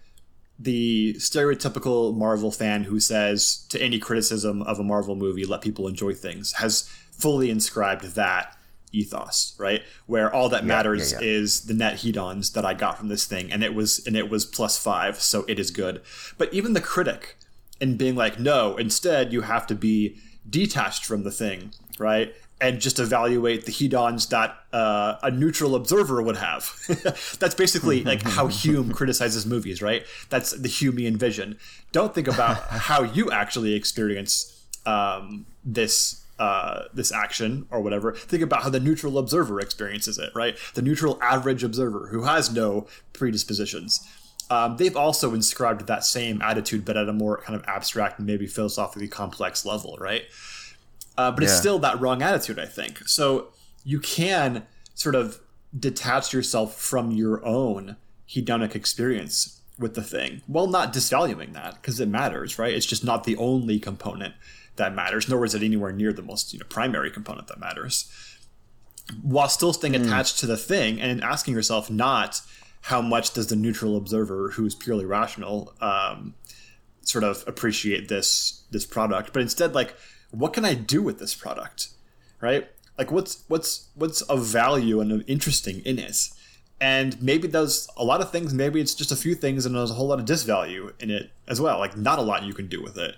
[0.63, 5.87] the stereotypical Marvel fan who says to any criticism of a Marvel movie, let people
[5.87, 8.57] enjoy things, has fully inscribed that
[8.91, 9.81] ethos, right?
[10.05, 11.27] Where all that yeah, matters yeah, yeah.
[11.27, 14.29] is the net hedons that I got from this thing, and it was and it
[14.29, 16.01] was plus five, so it is good.
[16.37, 17.37] But even the critic,
[17.79, 22.35] in being like, no, instead you have to be detached from the thing, right?
[22.61, 26.71] And just evaluate the hedons that uh, a neutral observer would have.
[27.39, 30.05] That's basically like how Hume criticizes movies, right?
[30.29, 31.57] That's the Humean vision.
[31.91, 38.13] Don't think about how you actually experience um, this uh, this action or whatever.
[38.13, 40.57] Think about how the neutral observer experiences it, right?
[40.73, 44.07] The neutral average observer who has no predispositions.
[44.49, 48.27] Um, they've also inscribed that same attitude, but at a more kind of abstract and
[48.27, 50.23] maybe philosophically complex level, right?
[51.21, 53.07] Uh, but it's still that wrong attitude, I think.
[53.07, 53.49] So
[53.83, 55.39] you can sort of
[55.77, 57.95] detach yourself from your own
[58.27, 62.73] hedonic experience with the thing while not disvaluing that because it matters, right?
[62.73, 64.33] It's just not the only component
[64.77, 68.11] that matters, nor is it anywhere near the most you know, primary component that matters.
[69.21, 72.41] While still staying attached to the thing and asking yourself not
[72.81, 76.33] how much does the neutral observer who's purely rational um,
[77.01, 79.95] sort of appreciate this this product, but instead like
[80.31, 81.89] what can I do with this product,
[82.39, 82.69] right?
[82.97, 86.17] Like what's what's what's of value and of interesting in it,
[86.79, 88.53] and maybe there's a lot of things.
[88.53, 91.31] Maybe it's just a few things, and there's a whole lot of disvalue in it
[91.47, 91.79] as well.
[91.79, 93.15] Like not a lot you can do with it,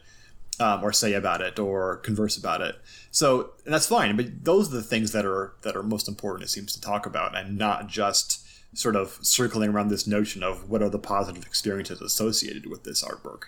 [0.59, 2.75] um, or say about it, or converse about it.
[3.11, 4.15] So and that's fine.
[4.15, 6.43] But those are the things that are that are most important.
[6.43, 8.45] It seems to talk about, and not just
[8.75, 13.03] sort of circling around this notion of what are the positive experiences associated with this
[13.03, 13.45] artwork.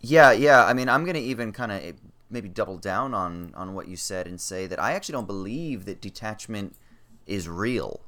[0.00, 0.64] Yeah, yeah.
[0.64, 1.94] I mean, I'm going to even kind of
[2.30, 5.84] maybe double down on on what you said and say that I actually don't believe
[5.86, 6.76] that detachment
[7.26, 8.00] is real,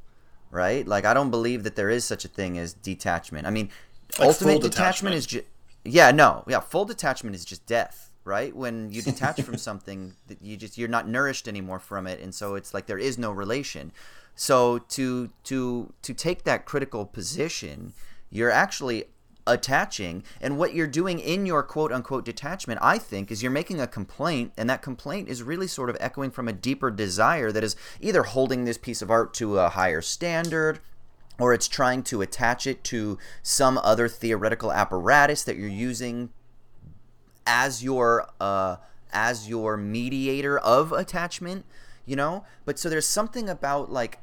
[0.51, 0.87] right?
[0.87, 3.47] Like I don't believe that there is such a thing as detachment.
[3.47, 3.71] I mean,
[4.19, 5.15] Like ultimate detachment detachment.
[5.15, 5.45] is just
[5.85, 8.55] yeah, no, yeah, full detachment is just death, right?
[8.55, 12.35] When you detach from something, that you just you're not nourished anymore from it, and
[12.35, 13.93] so it's like there is no relation.
[14.35, 17.93] So to to to take that critical position,
[18.31, 19.05] you're actually
[19.49, 23.81] attaching and what you're doing in your quote unquote detachment i think is you're making
[23.81, 27.65] a complaint and that complaint is really sort of echoing from a deeper desire that
[27.65, 30.81] is either holding this piece of art to a higher standard
[31.39, 36.31] or it's trying to attach it to some other theoretical apparatus that you're using
[37.47, 38.77] as your uh,
[39.13, 41.65] as your mediator of attachment,
[42.05, 42.45] you know.
[42.65, 44.19] But so there's something about like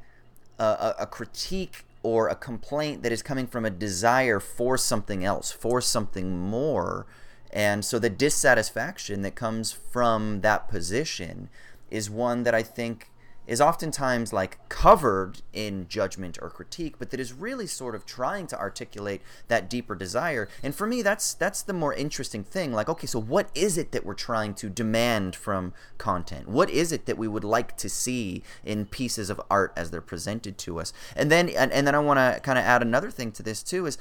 [0.58, 5.50] a, a, critique or a complaint that is coming from a desire for something else,
[5.50, 7.04] for something more,
[7.50, 11.48] and so the dissatisfaction that comes from that position
[11.90, 13.10] is one that I think
[13.46, 18.46] is oftentimes like covered in judgment or critique but that is really sort of trying
[18.46, 20.48] to articulate that deeper desire.
[20.62, 22.72] And for me that's that's the more interesting thing.
[22.72, 26.48] Like okay so what is it that we're trying to demand from content?
[26.48, 30.00] What is it that we would like to see in pieces of art as they're
[30.00, 30.92] presented to us?
[31.14, 33.62] And then and, and then i want to kind of add another thing to this
[33.62, 33.98] too is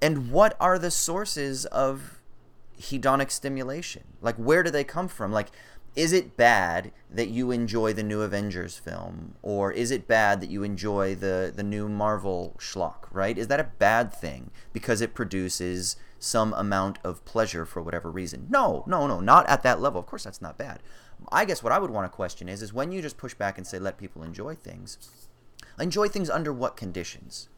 [0.00, 2.20] and what are the sources of
[2.80, 4.04] hedonic stimulation?
[4.20, 5.32] Like where do they come from?
[5.32, 5.48] Like
[5.96, 10.50] is it bad that you enjoy the new Avengers film, or is it bad that
[10.50, 13.08] you enjoy the the new Marvel schlock?
[13.10, 13.36] Right?
[13.36, 18.46] Is that a bad thing because it produces some amount of pleasure for whatever reason?
[18.50, 20.00] No, no, no, not at that level.
[20.00, 20.80] Of course, that's not bad.
[21.32, 23.58] I guess what I would want to question is is when you just push back
[23.58, 25.28] and say let people enjoy things,
[25.78, 27.48] enjoy things under what conditions?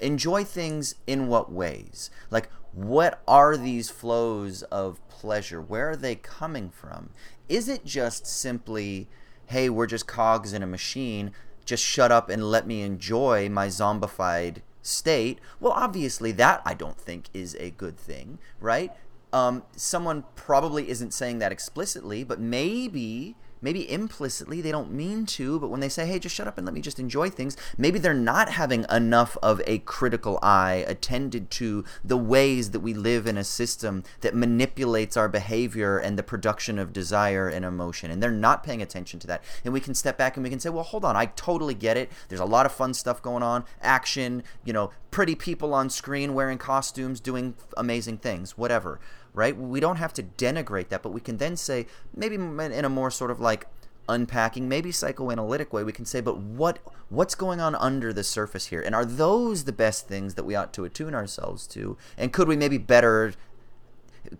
[0.00, 5.60] enjoy things in what ways like what are these flows of pleasure?
[5.60, 7.10] Where are they coming from?
[7.48, 9.08] Is it just simply
[9.46, 11.32] hey we're just cogs in a machine
[11.64, 15.40] just shut up and let me enjoy my zombified state?
[15.60, 18.92] Well obviously that i don't think is a good thing right?
[19.30, 25.58] Um, someone probably isn't saying that explicitly but maybe maybe implicitly they don't mean to,
[25.60, 27.98] but when they say, hey, just shut up and let me just enjoy things, maybe
[27.98, 33.26] they're not having enough of a critical eye attended to the ways that we live
[33.26, 38.10] in a system that manipulates our behavior and the production of desire and emotion.
[38.10, 39.42] And they're not paying attention to that.
[39.64, 41.96] And we can step back and we can say, well, hold on, I totally get
[41.96, 42.10] it.
[42.28, 46.34] There's a lot of fun stuff going on, action, you know, pretty people on screen
[46.34, 49.00] wearing costumes, doing amazing things, whatever
[49.38, 49.56] right?
[49.56, 53.08] We don't have to denigrate that, but we can then say, maybe in a more
[53.08, 53.68] sort of like
[54.08, 58.66] unpacking, maybe psychoanalytic way, we can say, but what what's going on under the surface
[58.66, 58.80] here?
[58.80, 61.96] And are those the best things that we ought to attune ourselves to?
[62.16, 63.32] And could we maybe better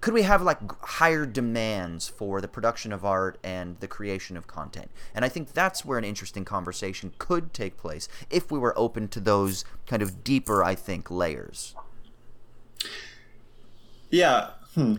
[0.01, 4.49] could we have like higher demands for the production of art and the creation of
[4.49, 4.91] content?
[5.15, 9.07] And I think that's where an interesting conversation could take place if we were open
[9.09, 11.77] to those kind of deeper, I think, layers.
[14.11, 14.51] Yeah.
[14.79, 14.95] Hmm.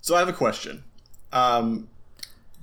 [0.00, 0.84] So I have a question.
[1.32, 1.88] Um,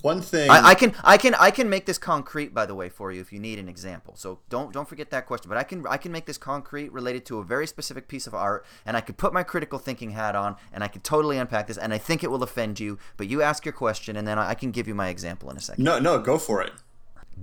[0.00, 2.88] one thing I, I can I can I can make this concrete by the way
[2.88, 4.14] for you if you need an example.
[4.16, 5.48] So don't don't forget that question.
[5.48, 8.34] But I can I can make this concrete related to a very specific piece of
[8.34, 11.68] art, and I could put my critical thinking hat on, and I could totally unpack
[11.68, 12.98] this, and I think it will offend you.
[13.16, 15.56] But you ask your question, and then I I can give you my example in
[15.56, 15.84] a second.
[15.84, 16.72] no, no, go for it.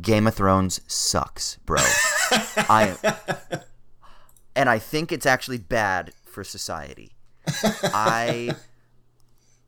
[0.02, 1.80] Game of Thrones sucks, bro.
[2.32, 2.98] I
[4.56, 7.14] and I think it's actually bad for society.
[7.84, 8.56] I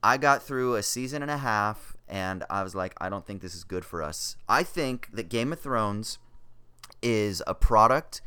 [0.03, 3.41] I got through a season and a half and I was like, I don't think
[3.41, 4.35] this is good for us.
[4.47, 6.19] I think that Game of Thrones
[7.01, 8.21] is a product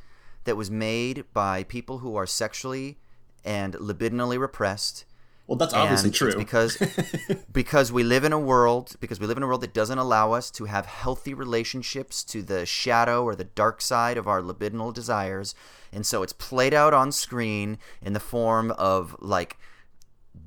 [0.44, 2.98] that was made by people who are sexually
[3.44, 5.04] and libidinally repressed.
[5.46, 6.34] Well, that's obviously true.
[6.34, 6.78] Because
[7.52, 10.32] because we live in a world because we live in a world that doesn't allow
[10.32, 14.92] us to have healthy relationships to the shadow or the dark side of our libidinal
[14.92, 15.54] desires,
[15.92, 19.56] and so it's played out on screen in the form of like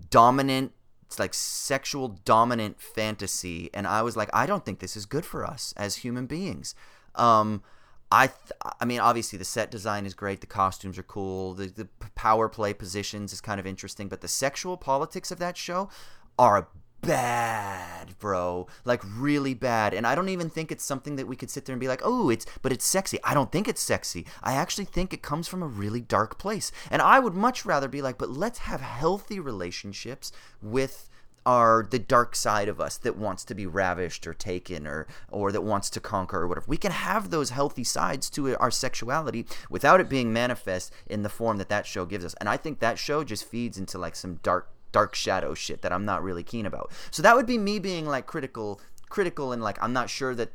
[0.09, 0.73] dominant
[1.09, 5.25] it's like sexual dominant fantasy and i was like i don't think this is good
[5.25, 6.75] for us as human beings.
[7.15, 7.63] Um
[8.11, 11.65] i th- i mean obviously the set design is great the costumes are cool the,
[11.65, 15.89] the power play positions is kind of interesting but the sexual politics of that show
[16.37, 16.67] are
[17.01, 18.67] bad bro.
[18.85, 19.93] Like really bad.
[19.93, 22.01] And i don't even think it's something that we could sit there and be like
[22.03, 23.19] oh it's but it's sexy.
[23.23, 24.25] I don't think it's sexy.
[24.43, 26.71] I actually think it comes from a really dark place.
[26.91, 30.31] And i would much rather be like but let's have healthy relationships
[30.61, 31.09] with
[31.45, 35.51] our the dark side of us that wants to be ravished or taken or or
[35.51, 36.65] that wants to conquer or whatever.
[36.67, 41.29] We can have those healthy sides to our sexuality without it being manifest in the
[41.29, 42.35] form that that show gives us.
[42.35, 45.91] And i think that show just feeds into like some dark dark shadow shit that
[45.93, 46.91] I'm not really keen about.
[47.11, 50.51] So that would be me being like critical critical and like I'm not sure that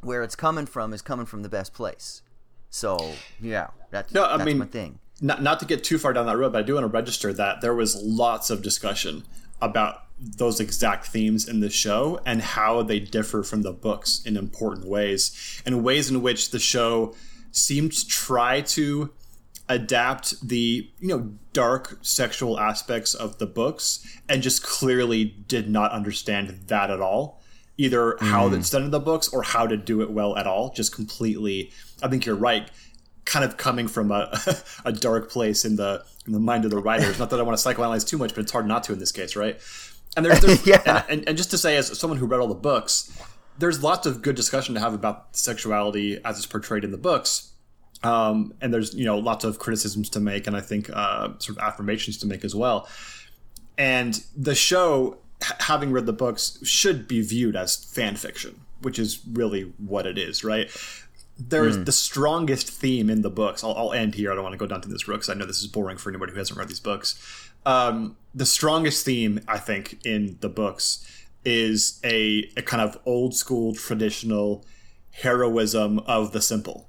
[0.00, 2.22] where it's coming from is coming from the best place.
[2.70, 4.98] So yeah, that's No, I that's mean, my thing.
[5.20, 7.32] not not to get too far down that road, but I do want to register
[7.32, 9.24] that there was lots of discussion
[9.60, 14.36] about those exact themes in the show and how they differ from the books in
[14.36, 17.14] important ways, and ways in which the show
[17.52, 19.10] seemed to try to
[19.68, 25.90] adapt the you know dark sexual aspects of the books and just clearly did not
[25.92, 27.42] understand that at all.
[27.78, 30.72] Either how it's done in the books or how to do it well at all
[30.72, 31.70] just completely
[32.02, 32.70] i think you're right
[33.26, 34.32] kind of coming from a,
[34.86, 37.18] a dark place in the in the mind of the writers.
[37.18, 39.12] Not that i want to psychoanalyze too much but it's hard not to in this
[39.12, 39.60] case right?
[40.16, 40.80] And there's, there's Yeah.
[40.86, 43.12] and, and, and just to say as someone who read all the books
[43.58, 47.52] there's lots of good discussion to have about sexuality as it's portrayed in the books
[48.02, 51.58] um, and there's you know lots of criticisms to make and i think uh, sort
[51.58, 52.88] of affirmations to make as well.
[53.78, 59.20] And the show having read the books should be viewed as fan fiction which is
[59.32, 60.70] really what it is right?
[61.38, 63.62] There's the strongest theme in the books.
[63.62, 64.32] I'll, I'll end here.
[64.32, 65.98] I don't want to go down to this road because i know this is boring
[65.98, 67.50] for anybody who hasn't read these books.
[67.66, 71.04] Um, the strongest theme i think in the books
[71.44, 74.64] is a, a kind of old school traditional
[75.12, 76.85] heroism of the simple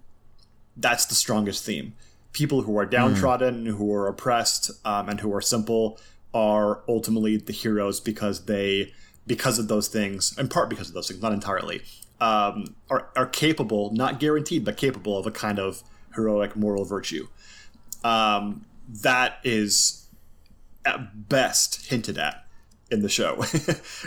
[0.77, 1.93] that's the strongest theme.
[2.33, 5.99] People who are downtrodden, who are oppressed, um, and who are simple
[6.33, 8.93] are ultimately the heroes because they,
[9.25, 11.81] because of those things, in part because of those things, not entirely,
[12.21, 15.83] um, are are capable, not guaranteed, but capable of a kind of
[16.15, 17.27] heroic moral virtue.
[18.03, 20.07] Um, that is
[20.85, 22.46] at best hinted at
[22.89, 23.37] in the show.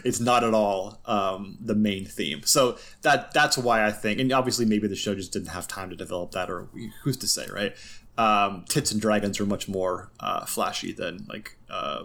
[0.04, 2.42] it's not at all um, the main theme.
[2.44, 5.90] So that that's why I think, and obviously maybe the show just didn't have time
[5.90, 6.68] to develop that, or
[7.02, 7.74] who's to say, right?
[8.18, 12.04] Um, Tits and dragons are much more uh, flashy than like uh,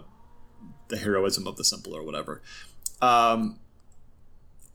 [0.88, 2.42] the heroism of the simple or whatever.
[3.02, 3.58] Um,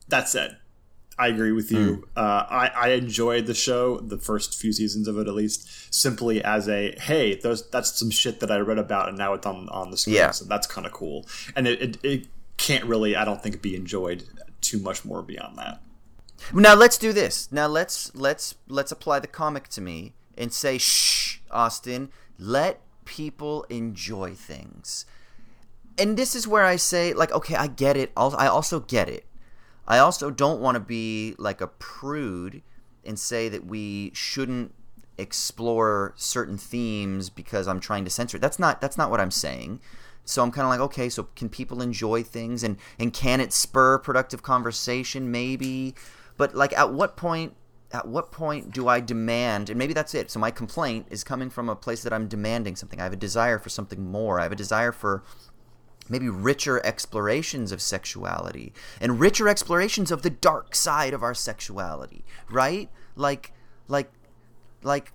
[0.08, 0.58] that said,
[1.18, 2.08] I agree with you.
[2.16, 6.42] Uh, I, I enjoyed the show, the first few seasons of it at least, simply
[6.42, 9.68] as a hey, those that's some shit that I read about, and now it's on
[9.68, 10.30] on the screen, Yeah.
[10.30, 11.26] so that's kind of cool.
[11.54, 14.24] And it, it it can't really, I don't think, be enjoyed
[14.60, 15.80] too much more beyond that.
[16.52, 17.50] Now let's do this.
[17.52, 23.64] Now let's let's let's apply the comic to me and say, "Shh, Austin, let people
[23.64, 25.04] enjoy things."
[25.98, 28.12] And this is where I say, like, okay, I get it.
[28.16, 29.26] I also get it.
[29.86, 32.62] I also don't want to be like a prude
[33.04, 34.74] and say that we shouldn't
[35.18, 38.40] explore certain themes because I'm trying to censor it.
[38.40, 39.80] That's not that's not what I'm saying.
[40.24, 43.52] So I'm kind of like, okay, so can people enjoy things and and can it
[43.52, 45.94] spur productive conversation maybe?
[46.36, 47.56] But like at what point
[47.92, 50.30] at what point do I demand and maybe that's it.
[50.30, 53.00] So my complaint is coming from a place that I'm demanding something.
[53.00, 54.40] I have a desire for something more.
[54.40, 55.24] I have a desire for
[56.08, 62.24] maybe richer explorations of sexuality and richer explorations of the dark side of our sexuality
[62.50, 62.88] right?
[63.16, 63.52] Like
[63.88, 64.10] like
[64.82, 65.12] like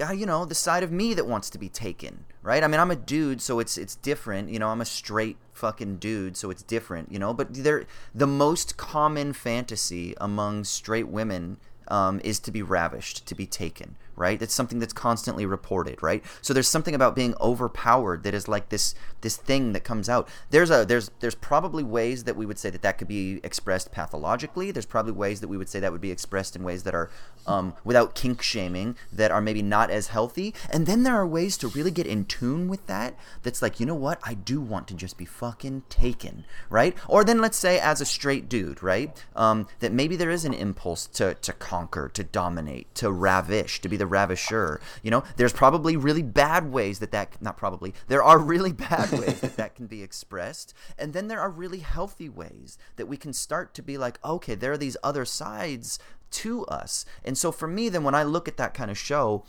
[0.00, 2.62] uh, you know the side of me that wants to be taken right?
[2.62, 5.96] I mean i'm a dude so it's it's different you know i'm a straight fucking
[5.96, 7.32] dude so it's different you know?
[7.32, 11.58] But there the most common fantasy among straight women
[11.88, 14.40] um, is to be ravished to be taken right?
[14.40, 16.22] It's something that's constantly reported, right?
[16.42, 20.28] So there's something about being overpowered that is like this this thing that comes out.
[20.50, 23.92] There's a there's there's probably ways that we would say that that could be expressed
[23.92, 24.70] pathologically.
[24.70, 27.10] There's probably ways that we would say that would be expressed in ways that are
[27.46, 30.54] um, without kink shaming that are maybe not as healthy.
[30.70, 33.16] And then there are ways to really get in tune with that.
[33.42, 36.96] That's like you know what I do want to just be fucking taken, right?
[37.08, 39.24] Or then let's say as a straight dude, right?
[39.36, 43.88] Um, that maybe there is an impulse to to conquer, to dominate, to ravish, to
[43.88, 44.80] be the ravisher.
[45.02, 49.10] You know, there's probably really bad ways that that not probably there are really bad
[49.12, 53.16] ways that that can be expressed, and then there are really healthy ways that we
[53.16, 55.98] can start to be like, okay, there are these other sides
[56.30, 57.04] to us.
[57.24, 59.44] And so for me, then when I look at that kind of show,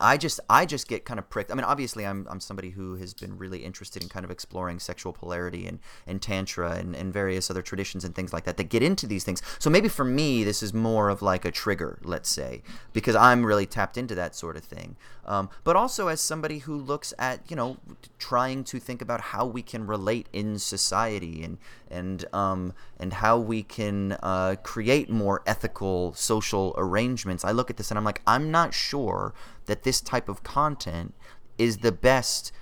[0.00, 1.50] I just I just get kind of pricked.
[1.50, 4.78] I mean, obviously, I'm I'm somebody who has been really interested in kind of exploring
[4.78, 8.68] sexual polarity and and tantra and, and various other traditions and things like that that
[8.68, 9.42] get into these things.
[9.58, 12.62] So maybe for me, this is more of like a trigger, let's say,
[12.92, 14.96] because I'm really tapped into that sort of thing.
[15.24, 17.76] Um, but also as somebody who looks at you know
[18.18, 21.58] trying to think about how we can relate in society and
[21.92, 27.44] and um, and how we can uh, create more ethical social arrangements.
[27.44, 29.34] I look at this and I'm like, I'm not sure
[29.66, 31.14] that this type of content
[31.58, 32.52] is the best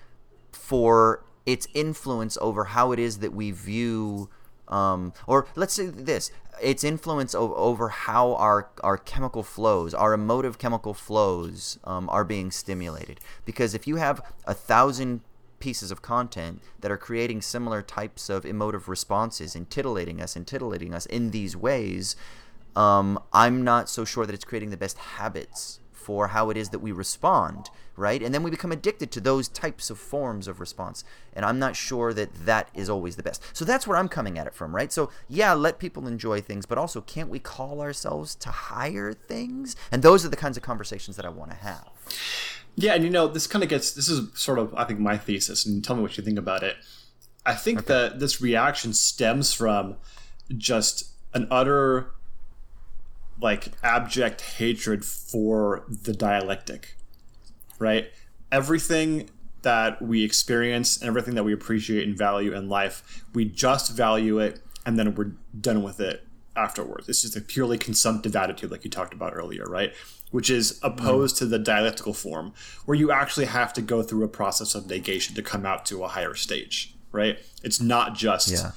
[0.53, 4.28] for its influence over how it is that we view
[4.68, 6.31] um, or let's say this
[6.62, 12.24] its influence o- over how our our chemical flows our emotive chemical flows um, are
[12.24, 15.22] being stimulated because if you have a thousand
[15.61, 20.47] pieces of content that are creating similar types of emotive responses and titillating us and
[20.47, 22.17] titillating us in these ways
[22.75, 26.71] um, i'm not so sure that it's creating the best habits for how it is
[26.71, 28.23] that we respond, right?
[28.23, 31.05] And then we become addicted to those types of forms of response.
[31.35, 33.43] And I'm not sure that that is always the best.
[33.53, 34.91] So that's where I'm coming at it from, right?
[34.91, 39.77] So, yeah, let people enjoy things, but also can't we call ourselves to higher things?
[39.93, 41.89] And those are the kinds of conversations that I want to have.
[42.81, 45.18] Yeah, and you know, this kind of gets this is sort of I think my
[45.18, 46.76] thesis, and tell me what you think about it.
[47.45, 49.97] I think that this reaction stems from
[50.57, 52.12] just an utter
[53.41, 56.97] like abject hatred for the dialectic.
[57.78, 58.11] Right?
[58.51, 59.31] Everything
[59.62, 64.39] that we experience and everything that we appreciate and value in life, we just value
[64.39, 66.26] it and then we're done with it
[66.57, 67.09] afterwards.
[67.09, 69.93] It's just a purely consumptive attitude, like you talked about earlier, right?
[70.31, 72.53] Which is opposed to the dialectical form,
[72.85, 76.05] where you actually have to go through a process of negation to come out to
[76.05, 77.39] a higher stage, right?
[77.64, 78.72] It's not just Yeah.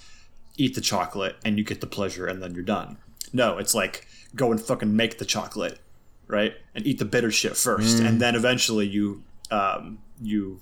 [0.57, 2.97] eat the chocolate and you get the pleasure and then you're done.
[3.31, 5.79] No, it's like go and fucking make the chocolate,
[6.27, 6.55] right?
[6.73, 10.59] And eat the bitter shit first, and then eventually you um, you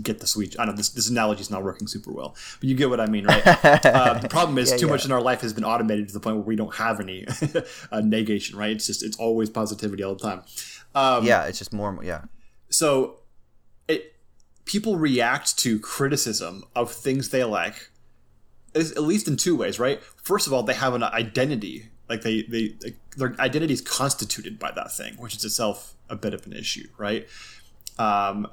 [0.00, 0.56] get the sweet.
[0.58, 3.06] I know this this analogy is not working super well, but you get what I
[3.06, 3.46] mean, right?
[3.46, 4.92] uh, the problem is too yeah.
[4.92, 7.26] much in our life has been automated to the point where we don't have any
[7.92, 8.70] uh, negation, right?
[8.70, 10.42] It's just it's always positivity all the time.
[10.94, 12.22] Um, yeah, it's just more, yeah.
[12.68, 13.20] so
[13.88, 14.14] it
[14.64, 17.90] people react to criticism of things they like
[18.74, 22.22] is- at least in two ways right first of all they have an identity like
[22.22, 22.74] they they
[23.16, 26.86] their identity is constituted by that thing which is itself a bit of an issue
[26.96, 27.26] right
[27.98, 28.46] um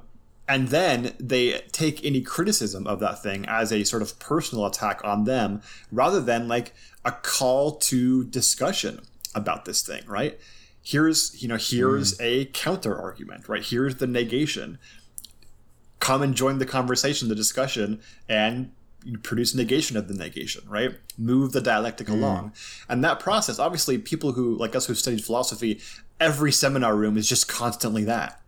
[0.50, 5.00] and then they take any criticism of that thing as a sort of personal attack
[5.04, 6.74] on them rather than like
[7.04, 9.00] a call to discussion
[9.32, 10.40] about this thing right?
[10.82, 12.24] Here's you know here's mm.
[12.24, 13.64] a counter argument right?
[13.64, 14.80] Here's the negation.
[16.00, 18.72] Come and join the conversation the discussion and
[19.22, 20.96] produce negation of the negation right?
[21.16, 22.14] Move the dialectic mm.
[22.14, 22.54] along.
[22.88, 25.80] And that process obviously people who like us who studied philosophy
[26.18, 28.39] every seminar room is just constantly that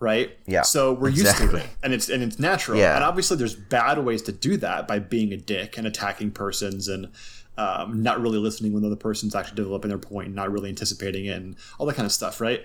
[0.00, 0.36] right?
[0.46, 2.78] Yeah, so we're used to it and it's and it's natural.
[2.78, 2.94] Yeah.
[2.94, 6.88] and obviously there's bad ways to do that by being a dick and attacking persons
[6.88, 7.08] and
[7.56, 10.68] um, not really listening when the other person's actually developing their point and not really
[10.68, 12.64] anticipating it and all that kind of stuff right?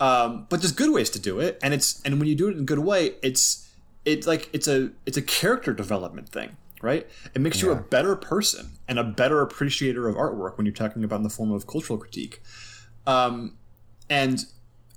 [0.00, 2.52] Um, but there's good ways to do it and it's and when you do it
[2.52, 3.70] in a good way it's
[4.04, 7.06] it's like it's a it's a character development thing right?
[7.34, 11.02] It makes you a better person and a better appreciator of artwork when you're talking
[11.02, 12.42] about in the form of cultural critique.
[13.06, 13.56] Um,
[14.10, 14.44] and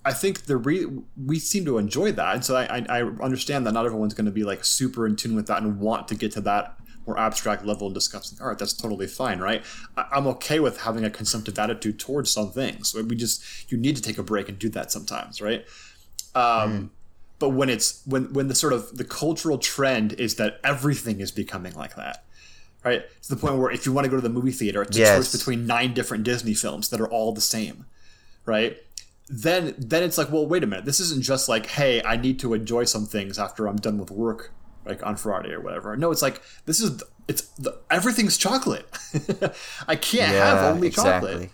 [0.07, 0.87] I think the re-
[1.31, 4.25] we seem to enjoy that, and so I, I, I understand that not everyone's going
[4.33, 6.63] to be like super in tune with that and want to get to that
[7.05, 8.57] more abstract level and discussing art.
[8.59, 9.61] That's totally fine, right?
[9.97, 12.93] I, I'm okay with having a consumptive attitude towards some things.
[12.93, 13.41] We just
[13.71, 15.65] you need to take a break and do that sometimes, right?
[16.35, 16.91] Um,
[17.39, 21.31] But when it's when when the sort of the cultural trend is that everything is
[21.31, 22.23] becoming like that,
[22.83, 23.03] right?
[23.23, 24.99] To the point where if you want to go to the movie theater, it's a
[25.01, 25.15] Yes.
[25.17, 27.85] choice between nine different Disney films that are all the same,
[28.45, 28.77] right?
[29.29, 30.85] Then then it's like, well, wait a minute.
[30.85, 34.09] This isn't just like, hey, I need to enjoy some things after I'm done with
[34.11, 34.51] work,
[34.85, 35.95] like on Friday or whatever.
[35.97, 38.87] No, it's like this is it's the, everything's chocolate.
[39.87, 41.49] I can't have only chocolate.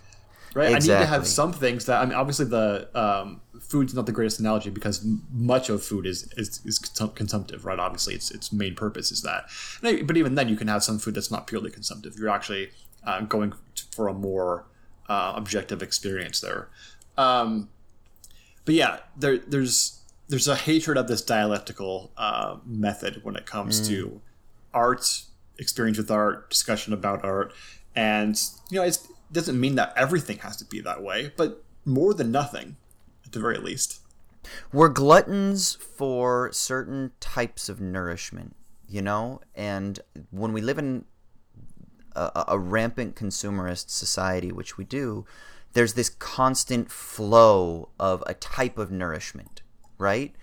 [0.54, 0.68] right?
[0.68, 2.14] I need to have some things that I mean.
[2.14, 6.78] Obviously, the um, food's not the greatest analogy because much of food is is, is
[7.16, 7.80] consumptive, right?
[7.80, 9.46] Obviously, its its main purpose is that.
[9.82, 12.14] I- But even then, you can have some food that's not purely consumptive.
[12.16, 12.70] You're actually
[13.04, 13.52] uh, going
[13.90, 14.66] for a more
[15.08, 16.68] uh, objective experience there.
[17.16, 17.68] Um,
[18.64, 23.86] but yeah, there there's there's a hatred of this dialectical uh, method when it comes
[23.88, 24.20] to
[24.72, 25.22] art,
[25.58, 27.52] experience with art, discussion about art,
[27.94, 28.40] and
[28.70, 28.98] you know it
[29.32, 32.76] doesn't mean that everything has to be that way, but more than nothing,
[33.24, 34.00] at the very least.
[34.72, 38.54] we're gluttons for certain types of nourishment,
[38.88, 39.40] you know?
[39.54, 40.00] And
[40.30, 41.04] when we live in
[42.14, 45.24] a, a rampant consumerist society, which we do,
[45.74, 49.62] there's this constant flow of a type of nourishment,
[49.98, 50.34] right?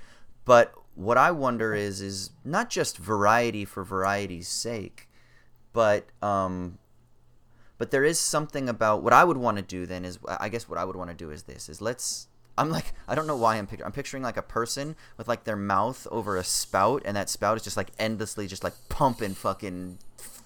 [0.45, 5.09] But what I wonder is is not just variety for variety's sake,
[5.73, 6.77] but um,
[7.77, 10.69] but there is something about what I would want to do then is I guess
[10.69, 12.27] what I would want to do is this is let's
[12.57, 15.45] I'm like I don't know why I'm picturing I'm picturing like a person with like
[15.45, 19.33] their mouth over a spout and that spout is just like endlessly just like pumping
[19.33, 19.97] fucking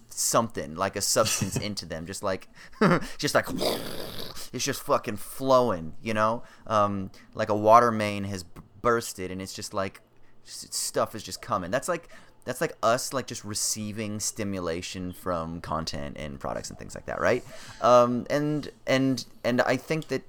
[0.09, 2.47] something like a substance into them just like
[3.17, 3.47] just like
[4.55, 6.43] it's just fucking flowing you know?
[6.65, 8.43] Um like a water main has
[8.81, 10.01] bursted and it's just like
[10.43, 11.71] stuff is just coming.
[11.71, 12.09] That's like
[12.45, 17.19] that's like us like just receiving stimulation from content and products and things like that
[17.19, 17.43] right?
[17.81, 20.23] Um and and and i think that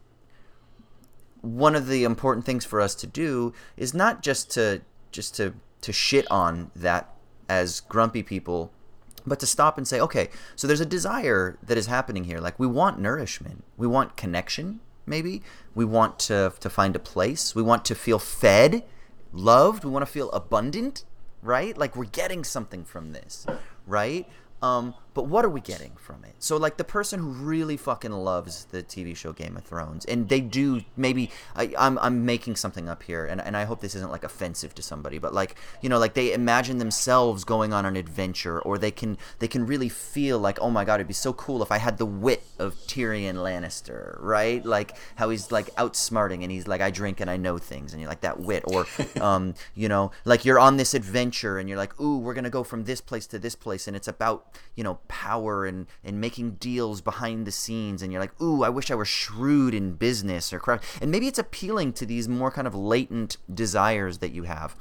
[1.42, 4.80] one of the important things for us to do is not just to
[5.12, 7.14] just to to shit on that
[7.48, 8.72] as grumpy people
[9.26, 12.38] but to stop and say okay so there's a desire that is happening here.
[12.38, 13.64] Like we want nourishment.
[13.76, 15.42] We want connection maybe.
[15.74, 17.54] We want to to find a place.
[17.54, 18.84] We want to feel fed
[19.32, 19.84] loved.
[19.84, 21.04] We want to feel abundant
[21.42, 21.76] right?
[21.76, 23.46] Like we're getting something from this
[23.86, 24.28] right?
[24.62, 26.34] Um but what are we getting from it?
[26.38, 30.28] So like the person who really fucking loves the tv show game of thrones and
[30.28, 33.94] they do maybe I, I'm, I'm making something up here and, and i hope this
[33.94, 37.84] isn't like offensive to somebody but like you know like they imagine themselves going on
[37.86, 41.14] an adventure or they can they can really feel like oh my god it'd be
[41.14, 44.64] so cool if i had the wit of tyrion lannister right?
[44.64, 48.00] Like how he's like outsmarting and he's like i drink and i know things and
[48.00, 48.86] you're like that wit or
[49.20, 52.64] um you know like you're on this adventure and you're like ooh we're gonna go
[52.64, 56.52] from this place to this place and it's about you know power and and making
[56.52, 60.52] deals behind the scenes and you're like ooh i wish i were shrewd in business
[60.52, 64.44] or craft and maybe it's appealing to these more kind of latent desires that you
[64.44, 64.76] have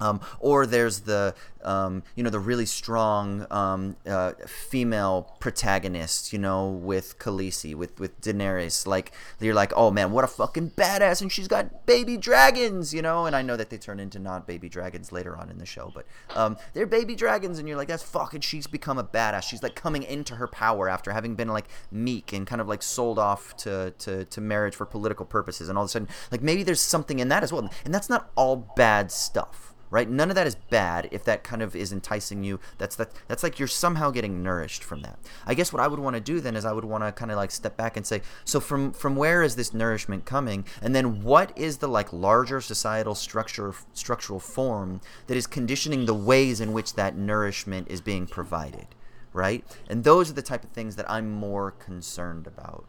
[0.00, 1.34] um, or there's the
[1.64, 7.98] um, you know the really strong um, uh, female protagonist, you know, with Khaleesi, with
[8.00, 8.86] with Daenerys.
[8.86, 13.02] Like you're like, oh man, what a fucking badass, and she's got baby dragons, you
[13.02, 13.26] know.
[13.26, 15.92] And I know that they turn into not baby dragons later on in the show,
[15.94, 18.40] but um, they're baby dragons, and you're like, that's fucking.
[18.40, 19.42] She's become a badass.
[19.42, 22.82] She's like coming into her power after having been like meek and kind of like
[22.82, 26.42] sold off to to to marriage for political purposes, and all of a sudden, like
[26.42, 30.08] maybe there's something in that as well, and that's not all bad stuff right?
[30.08, 32.60] None of that is bad if that kind of is enticing you.
[32.78, 35.18] That's that that's like you're somehow getting nourished from that.
[35.46, 37.30] I guess what i would want to do then is i would want to kind
[37.30, 40.64] of like step back and say so from from where is this nourishment coming?
[40.80, 46.14] And then what is the like larger societal structure structural form that is conditioning the
[46.14, 48.86] ways in which that nourishment is being provided
[49.32, 49.64] right?
[49.88, 52.84] And those are the type of things that i'm more concerned about.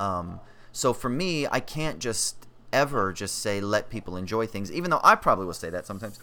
[0.00, 0.40] Um,
[0.72, 5.00] so for me, I can't just ever just say let people enjoy things, even though
[5.02, 6.20] I probably will say that sometimes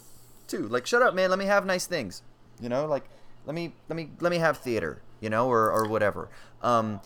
[0.47, 0.67] too.
[0.67, 1.29] Like, shut up, man.
[1.29, 2.21] Let me have nice things.
[2.59, 3.03] You know, like
[3.45, 5.01] let me let me let me have theater.
[5.19, 6.29] You know, or or whatever.
[6.61, 7.01] Um,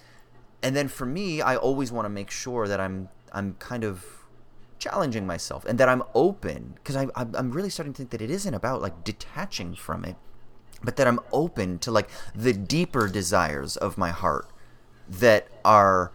[0.62, 4.06] and then for me, I always want to make sure that I'm I'm kind of
[4.80, 8.32] challenging myself and that I'm open because I'm I'm really starting to think that it
[8.32, 10.16] isn't about like detaching from it,
[10.84, 14.50] but that I'm open to like the deeper desires of my heart
[15.08, 16.12] that are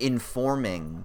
[0.00, 1.04] informing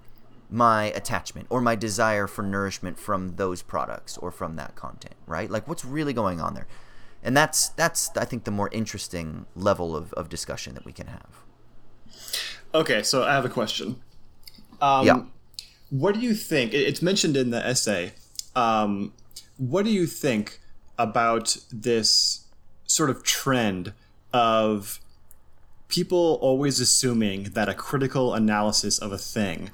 [0.49, 5.49] my attachment or my desire for nourishment from those products or from that content right
[5.49, 6.67] like what's really going on there
[7.23, 11.07] and that's that's i think the more interesting level of, of discussion that we can
[11.07, 11.43] have
[12.73, 14.01] Okay, so I have a question.
[14.81, 15.23] Um, Yeah.
[15.89, 16.73] What do you think?
[16.73, 18.13] It's mentioned in the essay.
[18.55, 19.13] Um,
[19.57, 20.59] what do you think
[20.97, 22.45] about this
[22.85, 23.93] sort of trend
[24.31, 24.99] of
[25.87, 29.71] people always assuming that a critical analysis of a thing,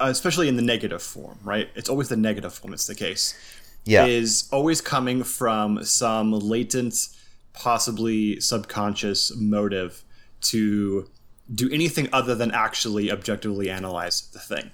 [0.00, 1.68] uh, especially in the negative form, right?
[1.74, 2.72] It's always the negative form.
[2.72, 3.34] It's the case.
[3.84, 4.04] Yeah.
[4.06, 6.94] Is always coming from some latent,
[7.52, 10.02] possibly subconscious motive
[10.42, 11.08] to
[11.54, 14.70] do anything other than actually objectively analyze the thing.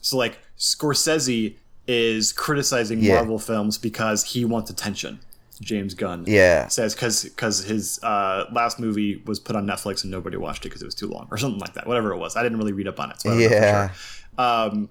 [0.00, 1.54] So, like, Scorsese
[1.86, 3.14] is criticizing Yeah.
[3.16, 5.20] Marvel films because he wants attention.
[5.60, 6.24] James Gunn.
[6.26, 6.66] Yeah.
[6.68, 10.68] says because because his uh, last movie was put on Netflix and nobody watched it
[10.70, 11.86] because it was too long or something like that.
[11.86, 13.20] Whatever it was, I didn't really read up on it.
[13.20, 13.88] So I don't know for Yeah.
[13.88, 13.96] sure.
[14.38, 14.88] Um,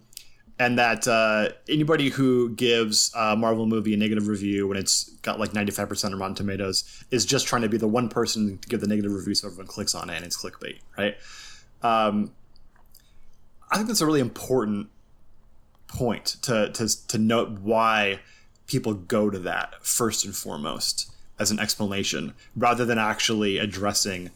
[0.60, 5.40] and that uh, anybody who gives a Marvel movie a negative review when it's got
[5.40, 8.80] like 95% on Rotten Tomatoes is just trying to be the one person to give
[8.80, 11.18] the negative review so everyone clicks on it and it's clickbait, right?
[11.82, 12.32] Um,
[13.72, 14.90] I think that's a really important
[15.88, 18.20] point to, to, to note why
[18.68, 24.30] people go to that first and foremost as an explanation rather than actually addressing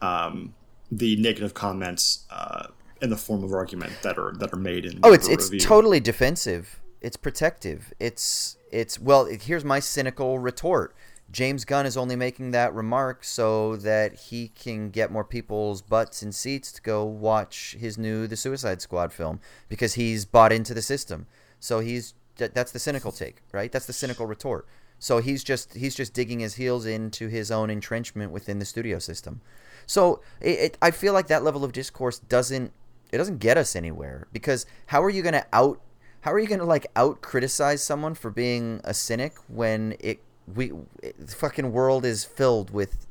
[0.00, 0.54] um,
[0.90, 2.68] the negative comments uh,
[3.02, 5.60] in the form of argument that are that are made in Oh, it's it's review.
[5.60, 6.80] totally defensive.
[7.00, 7.92] It's protective.
[8.00, 9.26] It's it's well.
[9.26, 10.94] Here's my cynical retort.
[11.30, 16.22] James Gunn is only making that remark so that he can get more people's butts
[16.22, 20.72] and seats to go watch his new The Suicide Squad film because he's bought into
[20.72, 21.26] the system.
[21.58, 23.72] So he's that's the cynical take, right?
[23.72, 24.66] That's the cynical retort.
[24.98, 28.98] So he's just he's just digging his heels into his own entrenchment within the studio
[28.98, 29.40] system.
[29.84, 32.72] So it, it, I feel like that level of discourse doesn't
[33.12, 35.80] it doesn't get us anywhere because how are you going to out
[36.22, 40.20] how are you going to like out criticize someone for being a cynic when it
[40.54, 43.06] we it, the fucking world is filled with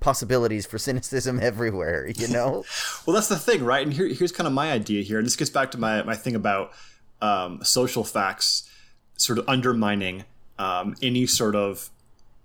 [0.00, 2.64] possibilities for cynicism everywhere, you know?
[3.06, 3.84] Well, that's the thing, right?
[3.84, 6.14] And here, here's kind of my idea here, and this gets back to my my
[6.14, 6.72] thing about
[7.20, 8.70] um, social facts
[9.16, 10.24] sort of undermining
[10.58, 11.90] um, any sort of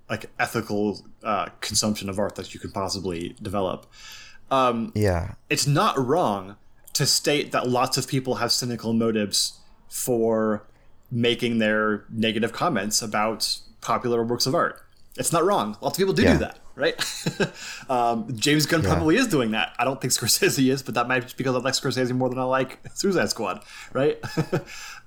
[0.10, 3.86] like ethical uh, consumption of art that you could possibly develop.
[4.50, 5.36] Um, yeah.
[5.50, 6.56] it's not wrong
[6.96, 10.66] to state that lots of people have cynical motives for
[11.12, 14.82] making their negative comments about popular works of art.
[15.18, 15.78] It's not wrong.
[15.82, 16.34] Lots of people do Yeah.
[16.34, 16.96] do that, right?
[17.90, 19.74] um, James Gunn probably is doing that.
[19.80, 22.40] I don't think Scorsese is, but that might be because I like Scorsese more than
[22.40, 24.20] I like Suicide Squad, right?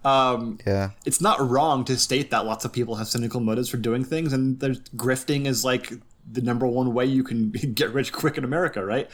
[0.05, 0.91] um, Yeah.
[1.05, 4.33] it's not wrong to state that lots of people have cynical motives for doing things,
[4.33, 5.93] and there's grifting is like
[6.33, 9.09] the number one way you can get rich quick in America, right?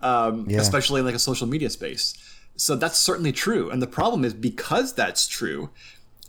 [0.00, 0.60] Um, Yeah.
[0.60, 2.14] Especially in like a social media space.
[2.56, 5.68] So that's certainly true, and the problem is because that's true,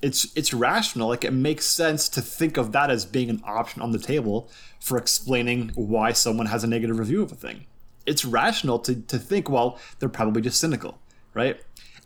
[0.01, 1.07] it's it's rational.
[1.07, 4.49] Like it makes sense to think of that as being an option on the table
[4.79, 7.65] for explaining why someone has a negative review of a thing.
[8.05, 10.99] It's rational to to think, well, they're probably just cynical,
[11.33, 11.59] right?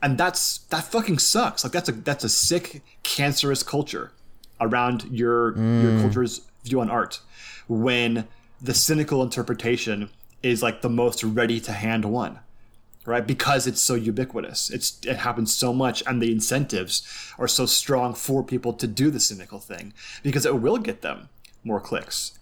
[0.03, 1.63] And that's that fucking sucks.
[1.63, 4.11] Like that's a that's a sick, cancerous culture
[4.59, 7.19] around your your culture's view on art.
[7.71, 8.27] When
[8.61, 10.09] the cynical interpretation
[10.43, 12.39] is like the most ready to hand one
[13.05, 13.25] right?
[13.25, 14.69] Because it's so ubiquitous.
[14.69, 17.01] It's it happens so much, and the incentives
[17.39, 19.93] are so strong for people to do the cynical thing
[20.23, 21.29] because it will get them
[21.63, 22.37] more clicks,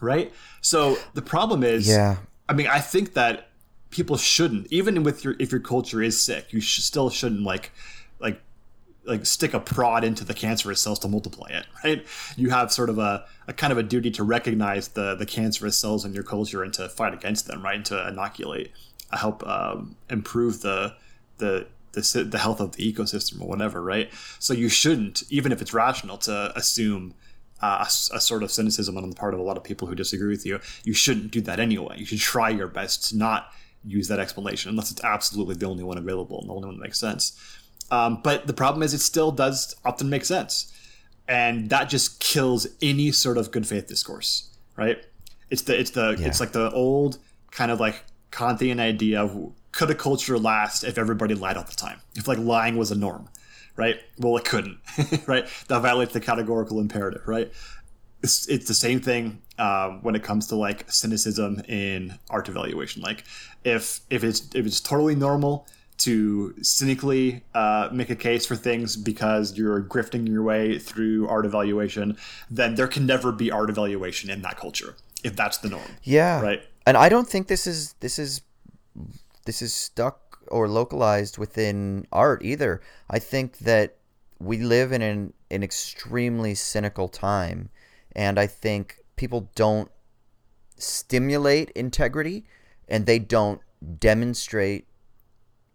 [0.00, 0.32] right?
[0.60, 2.18] So the problem is, Yeah.
[2.48, 3.48] I mean, I think that
[3.90, 7.72] people shouldn't, even with your if your culture is sick, you sh- still shouldn't like
[9.04, 12.06] like stick a prod into the cancerous cells to multiply it, right?
[12.36, 15.78] You have sort of a, a kind of a duty to recognize the the cancerous
[15.78, 17.76] cells in your culture and to fight against them, right?
[17.76, 18.72] And to inoculate,
[19.10, 20.94] uh, help um, improve the
[21.38, 24.10] the the the health of the ecosystem or whatever, right?
[24.38, 27.14] So you shouldn't, even if it's rational, to assume
[27.62, 29.94] uh, a, a sort of cynicism on the part of a lot of people who
[29.94, 30.60] disagree with you.
[30.84, 31.98] You shouldn't do that anyway.
[31.98, 33.52] You should try your best to not
[33.84, 36.82] use that explanation unless it's absolutely the only one available and the only one that
[36.82, 37.38] makes sense.
[37.90, 40.72] Um, but the problem is, it still does often make sense,
[41.26, 45.04] and that just kills any sort of good faith discourse, right?
[45.50, 47.18] It's the it's the it's like the old
[47.50, 51.72] kind of like Kantian idea of could a culture last if everybody lied all the
[51.72, 52.00] time?
[52.14, 53.28] If like lying was a norm,
[53.76, 54.00] right?
[54.18, 54.78] Well, it couldn't,
[55.26, 55.46] right?
[55.68, 57.52] That violates the categorical imperative, right?
[58.22, 63.02] It's, it's the same thing um, when it comes to like cynicism in art evaluation.
[63.02, 63.24] Like
[63.64, 65.66] if if it's if it's totally normal
[66.00, 71.44] to cynically uh, make a case for things because you're grifting your way through art
[71.44, 72.16] evaluation,
[72.50, 75.96] then there can never be art evaluation in that culture if that's the norm.
[76.02, 76.40] Yeah.
[76.40, 76.62] Right.
[76.86, 78.42] And I don't think this is this is
[79.44, 82.80] this is stuck or localized within art either.
[83.08, 83.96] I think that
[84.38, 87.68] we live in an, an extremely cynical time
[88.16, 89.90] and I think people don't
[90.78, 92.44] stimulate integrity
[92.88, 93.60] and they don't
[93.98, 94.86] demonstrate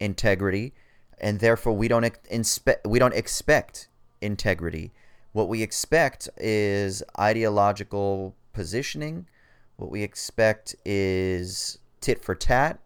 [0.06, 0.74] integrity
[1.20, 3.90] and therefore we don't ex- inspe- we don't expect
[4.22, 4.92] integrity.
[5.34, 9.28] What we expect is ideological positioning.
[9.76, 12.80] What we expect is tit for tat.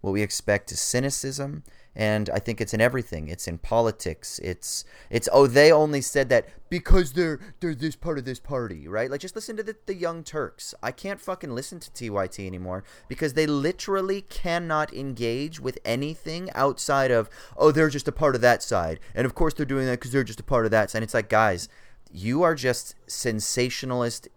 [0.00, 1.64] What we expect is cynicism
[1.94, 3.28] and i think it's in everything.
[3.28, 4.38] It's in politics.
[4.42, 8.88] It's it's oh they only said that because they're they're this part of this party
[8.88, 9.10] right?
[9.10, 10.74] Like just listen to the, the young turks.
[10.82, 17.10] I can't fucking listen to tyt anymore because they literally cannot engage with anything outside
[17.10, 19.00] of oh they're just a part of that side.
[19.14, 20.98] And of course they're doing that because they're just a part of that side.
[20.98, 21.68] And it's like guys
[22.12, 24.28] you are just sensationalist,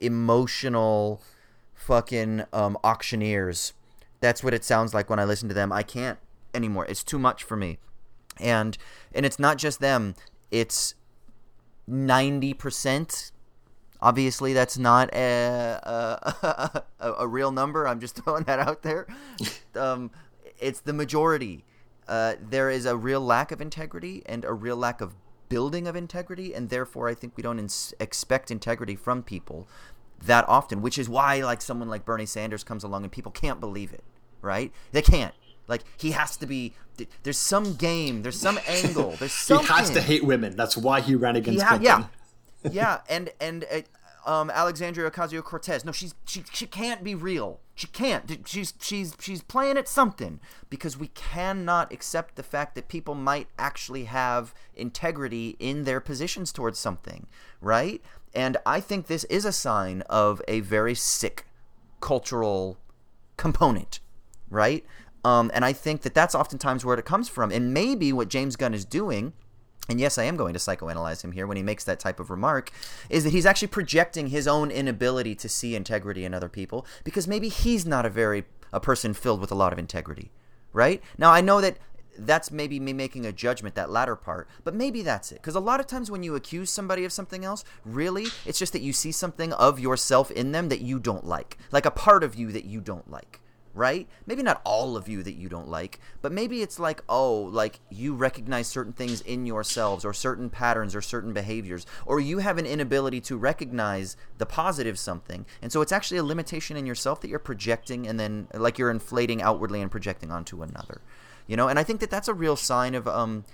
[0.00, 1.22] emotional,
[1.74, 3.74] fucking um, auctioneers.
[4.20, 5.72] That's what it sounds like when I listen to them.
[5.72, 6.18] I can't
[6.54, 6.86] anymore.
[6.86, 7.78] It's too much for me.
[8.38, 8.76] And
[9.12, 10.14] and it's not just them.
[10.50, 10.94] It's
[11.86, 13.32] ninety percent.
[14.02, 17.86] Obviously, that's not a, a, a, a real number.
[17.86, 19.06] I'm just throwing that out there.
[19.74, 20.10] um,
[20.58, 21.64] it's the majority.
[22.08, 25.14] Uh, there is a real lack of integrity and a real lack of
[25.48, 29.68] building of integrity, and therefore, I think we don't ins- expect integrity from people
[30.24, 30.80] that often.
[30.80, 34.02] Which is why, like someone like Bernie Sanders comes along and people can't believe it,
[34.40, 34.72] right?
[34.92, 35.34] They can't.
[35.70, 36.74] Like he has to be.
[37.22, 38.22] There's some game.
[38.22, 39.12] There's some angle.
[39.18, 39.66] There's something.
[39.66, 40.56] He has to hate women.
[40.56, 41.86] That's why he ran against Yeah, Clinton.
[42.64, 45.84] yeah, yeah, and and uh, um, Alexandria Ocasio Cortez.
[45.84, 47.60] No, she's she she can't be real.
[47.74, 48.46] She can't.
[48.46, 53.48] She's she's she's playing at something because we cannot accept the fact that people might
[53.58, 57.26] actually have integrity in their positions towards something,
[57.60, 58.02] right?
[58.34, 61.46] And I think this is a sign of a very sick
[62.00, 62.78] cultural
[63.36, 64.00] component,
[64.50, 64.84] right?
[65.24, 67.50] Um, and I think that that's oftentimes where it comes from.
[67.50, 69.32] And maybe what James Gunn is doing,
[69.88, 72.30] and yes, I am going to psychoanalyze him here when he makes that type of
[72.30, 72.70] remark,
[73.08, 77.26] is that he's actually projecting his own inability to see integrity in other people because
[77.26, 80.30] maybe he's not a very a person filled with a lot of integrity,
[80.72, 81.02] right?
[81.18, 81.76] Now I know that
[82.18, 85.60] that's maybe me making a judgment that latter part but maybe that's it because a
[85.60, 88.92] lot of times when you accuse somebody of something else really it's just that you
[88.92, 92.52] see something of yourself in them that you don't like like a part of you
[92.52, 93.40] that you don't like
[93.74, 94.08] right?
[94.26, 97.80] Maybe not all of you that you don't like but maybe it's like oh like
[97.90, 102.58] you recognize certain things in yourselves or certain patterns or certain behaviors or you have
[102.58, 105.46] an inability to recognize the positive something.
[105.62, 108.90] And so it's actually a limitation in yourself that you're projecting and then like you're
[108.90, 111.00] inflating outwardly and projecting onto another
[111.46, 111.68] you know?
[111.68, 113.44] And i think that that's a real sign of um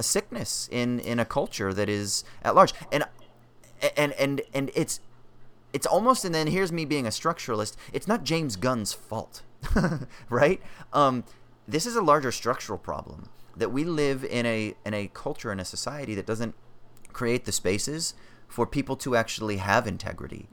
[0.00, 2.72] a sickness in in a culture that is at large.
[2.90, 3.04] And
[3.96, 5.00] and and and it's
[5.72, 9.42] it's almost and then here's me being a structuralist it's not james gunn's fault
[10.30, 10.60] right?
[10.92, 11.24] Um
[11.68, 15.60] this is a larger structural problem that we live in a in a culture in
[15.60, 16.54] a society that doesn't
[17.12, 18.14] create the spaces
[18.48, 20.48] for people to actually have integrity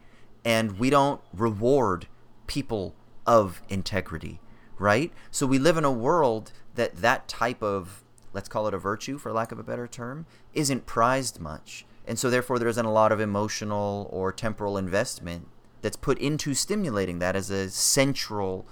[0.45, 2.07] and we don't reward
[2.45, 2.95] people
[3.25, 4.39] of integrity
[4.79, 5.11] right?
[5.31, 8.03] So we live in a world that that type of
[8.33, 12.17] let's call it a virtue for lack of a better term isn't prized much and
[12.17, 15.47] so therefore there isn't a lot of emotional or temporal investment
[15.81, 18.67] that's put into stimulating that as a central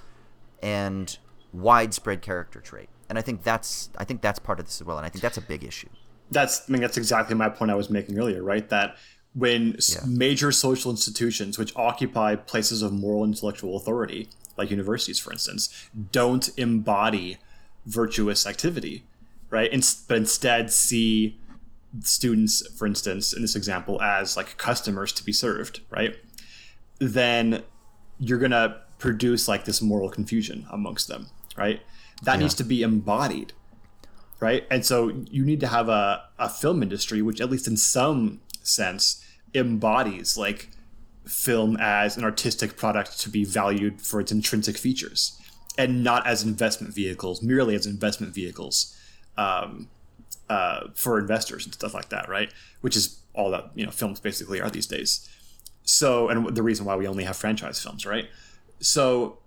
[0.61, 1.17] and
[1.53, 4.97] widespread character trait and i think that's i think that's part of this as well
[4.97, 5.89] and i think that's a big issue
[6.31, 8.67] that's I mean that's exactly my point I was making earlier, right?
[8.69, 8.97] That
[9.35, 9.99] when Yeah.
[10.07, 15.69] major social institutions which occupy places of moral intellectual authority, like universities, for instance,
[16.11, 17.37] don't embody
[17.85, 19.03] virtuous activity,
[19.51, 19.71] right?
[19.71, 21.39] Ins- but instead see
[22.01, 26.15] students, for instance, in this example, as like customers to be served, right?
[26.99, 27.63] Then
[28.19, 31.27] you're gonna produce like this moral confusion amongst them,
[31.57, 31.81] right?
[32.23, 33.53] That needs to be embodied
[34.39, 34.65] right?
[34.69, 38.41] And so you need to have a, a film industry which, at least in some
[38.63, 39.23] sense,
[39.53, 40.69] embodies like
[41.25, 45.39] film as an artistic product to be valued for its intrinsic features
[45.77, 48.95] and not as investment vehicles, merely as investment vehicles
[49.37, 49.89] um,
[50.49, 52.51] uh, for investors and stuff like that, right?
[52.81, 55.27] Which is all that you know films basically are these days.
[55.83, 58.27] So, and the reason why we only have franchise films, right?
[58.79, 59.37] So,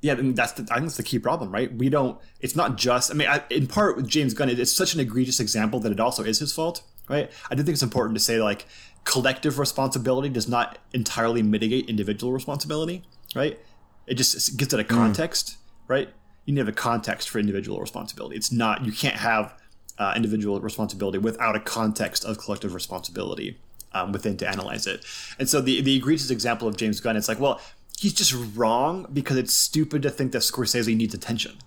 [0.00, 1.72] yeah, and that's the, I think that's the key problem, right?
[1.74, 2.18] We don't.
[2.40, 3.10] It's not just.
[3.10, 6.00] I mean, I, in part with James Gunn, it's such an egregious example that it
[6.00, 7.30] also is his fault, right?
[7.50, 8.66] I do think it's important to say like
[9.04, 13.02] collective responsibility does not entirely mitigate individual responsibility,
[13.34, 13.58] right?
[14.06, 15.56] It just gives it a context,
[15.88, 16.08] right?
[16.46, 18.36] You need to have a context for individual responsibility.
[18.36, 18.84] It's not.
[18.84, 19.54] You can't have
[20.00, 23.58] uh, individual responsibility without a context of collective responsibility
[23.92, 25.04] um, within to analyze it.
[25.38, 27.60] And so the the egregious example of James Gunn, it's like, well,
[27.98, 31.58] he's just wrong because it's stupid to think that Scorsese needs attention.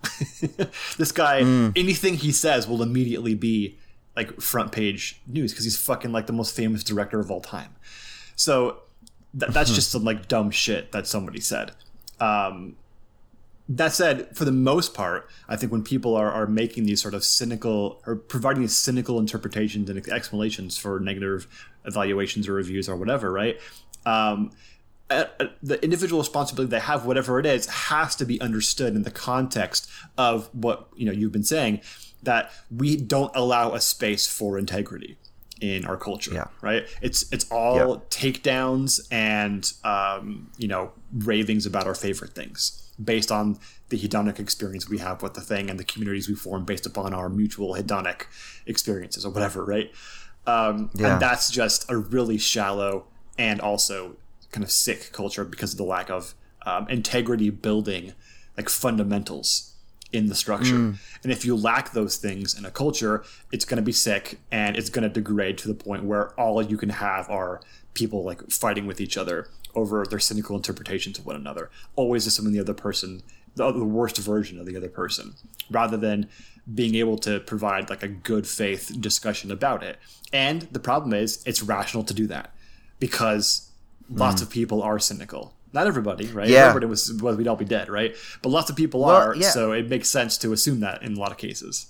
[0.98, 1.40] this guy,
[1.76, 3.78] anything he says will immediately be
[4.16, 7.76] like front page news because he's fucking like the most famous director of all time.
[8.36, 8.80] So
[9.40, 11.72] th- that's just some like dumb shit that somebody said.
[12.20, 12.78] Um,
[13.70, 17.14] that said, for the most part, I think when people are, are making these sort
[17.14, 21.48] of cynical or providing these cynical interpretations and explanations for negative
[21.86, 23.60] evaluations or reviews or whatever, right?
[24.06, 24.52] Um,
[25.10, 29.90] the individual responsibility they have, whatever it is, has to be understood in the context
[30.18, 31.82] of what you know you've been saying
[32.24, 35.18] that we don't allow a space for integrity
[35.62, 36.34] in our culture.
[36.34, 36.48] Yeah.
[36.62, 36.86] Right.
[37.02, 38.02] It's it's all Yeah.
[38.10, 44.90] takedowns and um, you know ravings about our favorite things based on the hedonic experience
[44.90, 48.26] we have with the thing and the communities we form based upon our mutual hedonic
[48.66, 49.64] experiences or whatever.
[49.64, 49.92] Right.
[50.46, 51.14] Um, Yeah.
[51.14, 53.06] And that's just a really shallow
[53.38, 54.18] and also
[54.52, 56.36] kind of sick culture because of the lack of
[56.66, 58.14] um, integrity building,
[58.58, 59.73] like fundamentals
[60.14, 60.76] in the structure.
[60.76, 60.98] Mm.
[61.24, 64.78] And if you lack those things in a culture, it's going to be sick and
[64.78, 67.60] it's going to degrade to the point where all you can have are
[67.96, 72.54] people like fighting with each other over their cynical interpretations of one another, always assuming
[72.54, 73.24] the other person,
[73.56, 75.34] the, the worst version of the other person,
[75.70, 76.30] rather than
[76.74, 79.98] being able to provide like a good faith discussion about it.
[80.32, 82.54] And the problem is, it's rational to do that
[83.00, 83.72] because
[84.10, 85.56] lots of people are cynical.
[85.74, 86.48] Not everybody, right?
[86.48, 86.68] Yeah.
[86.68, 88.16] Everybody was, well, we'd all be dead, right?
[88.44, 89.50] But lots of people Well, are, yeah.
[89.50, 91.88] so it makes sense to assume that in a lot of cases.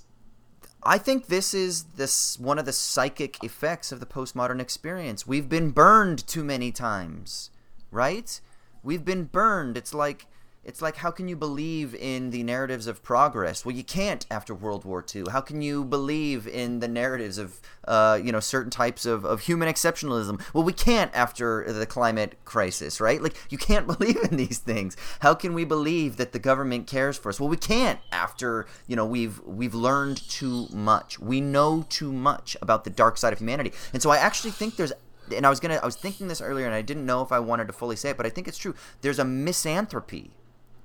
[0.86, 5.28] I think this is this one of the psychic effects of the postmodern experience.
[5.28, 7.50] We've been burned too many times,
[7.92, 8.40] right?
[8.84, 9.78] We've been burned.
[9.78, 10.28] It's like
[10.66, 13.66] it's like how can you believe in the narratives of progress?
[13.66, 15.26] Well, you can't after World War II.
[15.32, 19.41] How can you believe in the narratives of uh, you know certain types of, of
[19.41, 20.41] human exceptionalism?
[20.53, 23.22] Well, we can't after the climate crisis, right?
[23.22, 24.95] Like you can't believe in these things.
[25.20, 27.39] How can we believe that the government cares for us?
[27.39, 31.20] Well, we can't after you know we've we've learned too much.
[31.20, 34.78] We know too much about the dark side of humanity, and so I actually think
[34.78, 34.93] there's
[35.36, 37.39] and I was gonna I was thinking this earlier and I didn't know if I
[37.39, 38.76] wanted to fully say it, but I think it's true.
[39.01, 40.32] There's a misanthropy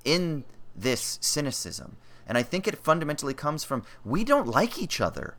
[0.09, 0.45] in
[0.75, 1.97] this cynicism.
[2.27, 5.37] And I think it fundamentally comes from we don't like each other.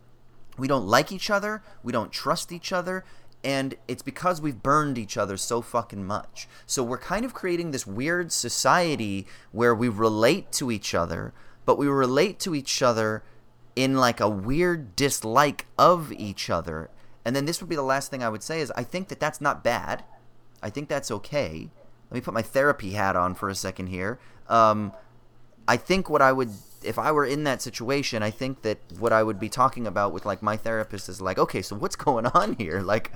[0.57, 3.05] We don't like each other, we don't trust each other,
[3.45, 6.49] and it's because we've burned each other so fucking much.
[6.65, 11.33] So we're kind of creating this weird society where we relate to each other,
[11.65, 13.23] but we relate to each other
[13.77, 16.89] in like a weird dislike of each other.
[17.23, 19.21] And then this would be the last thing I would say is I think that
[19.21, 20.03] that's not bad.
[20.61, 21.69] I think that's okay.
[22.11, 24.19] Let me put my therapy hat on for a second here.
[24.49, 24.93] Um,
[25.67, 26.49] I think what I would,
[26.83, 30.11] if I were in that situation, I think that what I would be talking about
[30.11, 32.81] with like my therapist is like, okay, so what's going on here?
[32.81, 33.11] Like,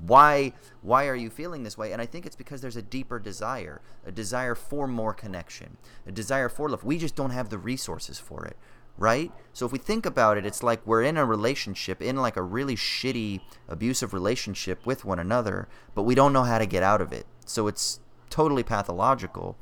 [0.00, 1.92] why, why are you feeling this way?
[1.92, 5.76] And I think it's because there's a deeper desire, a desire for more connection,
[6.06, 6.84] a desire for love.
[6.84, 8.56] We just don't have the resources for it,
[8.96, 9.30] right?
[9.52, 12.42] So if we think about it, it's like we're in a relationship, in like a
[12.42, 17.02] really shitty, abusive relationship with one another, but we don't know how to get out
[17.02, 17.26] of it.
[17.44, 19.56] So it's totally pathological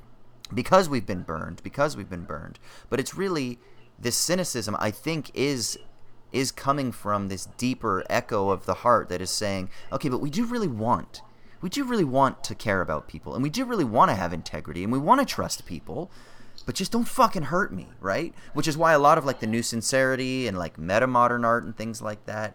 [0.55, 3.59] because we've been burned because we've been burned but it's really
[3.99, 5.79] this cynicism i think is
[6.33, 10.31] is coming from this deeper echo of the heart that is saying okay but we
[10.31, 11.23] do really want
[11.61, 14.33] we do really want to care about people and we do really want to have
[14.33, 16.11] integrity and we want to trust people
[16.65, 19.47] but just don't fucking hurt me right which is why a lot of like the
[19.47, 22.55] new sincerity and like meta modern art and things like that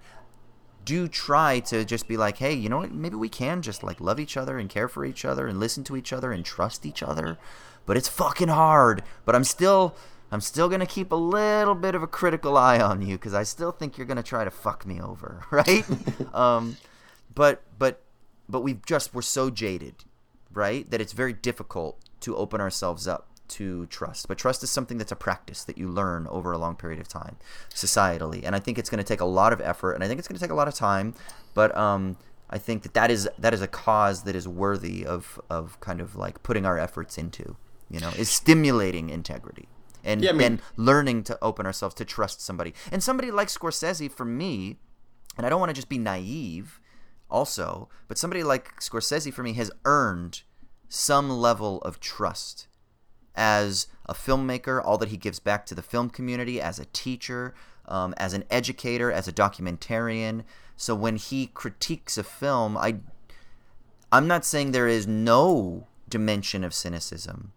[0.86, 2.92] do try to just be like, hey, you know what?
[2.92, 5.84] Maybe we can just like love each other and care for each other and listen
[5.86, 7.38] to each other and trust each other.
[7.86, 9.04] But it's fucking hard.
[9.26, 9.96] But I'm still,
[10.32, 13.44] I'm still gonna keep a little bit of a critical eye on you because I
[13.44, 15.86] still think you're gonna try to fuck me over, right?
[16.34, 16.78] um,
[17.34, 18.02] but but
[18.48, 19.96] but we just we're so jaded,
[20.54, 20.90] right?
[20.90, 24.28] That it's very difficult to open ourselves up to trust.
[24.28, 27.08] But trust is something that's a practice that you learn over a long period of
[27.08, 27.36] time,
[27.70, 28.42] societally.
[28.44, 30.28] And I think it's going to take a lot of effort, and I think it's
[30.28, 31.14] going to take a lot of time.
[31.54, 32.18] But um,
[32.50, 36.02] I think that that is that is a cause that is worthy of of kind
[36.02, 37.56] of like putting our efforts into.
[37.92, 39.68] You know, is stimulating integrity.
[40.04, 42.74] And, Yeah, I mean- and learning to open ourselves to trust somebody.
[42.92, 44.80] And somebody like Scorsese, for me,
[45.38, 46.80] and I don't want to just be naive
[47.30, 50.42] also, but somebody like Scorsese for me has earned
[50.90, 52.68] some level of trust
[53.36, 57.54] as a filmmaker, all that he gives back to the film community, as a teacher,
[57.88, 60.44] um, as an educator, as a documentarian.
[60.76, 62.98] So when he critiques a film, I,
[64.12, 67.54] I'm not saying there is no dimension of cynicism,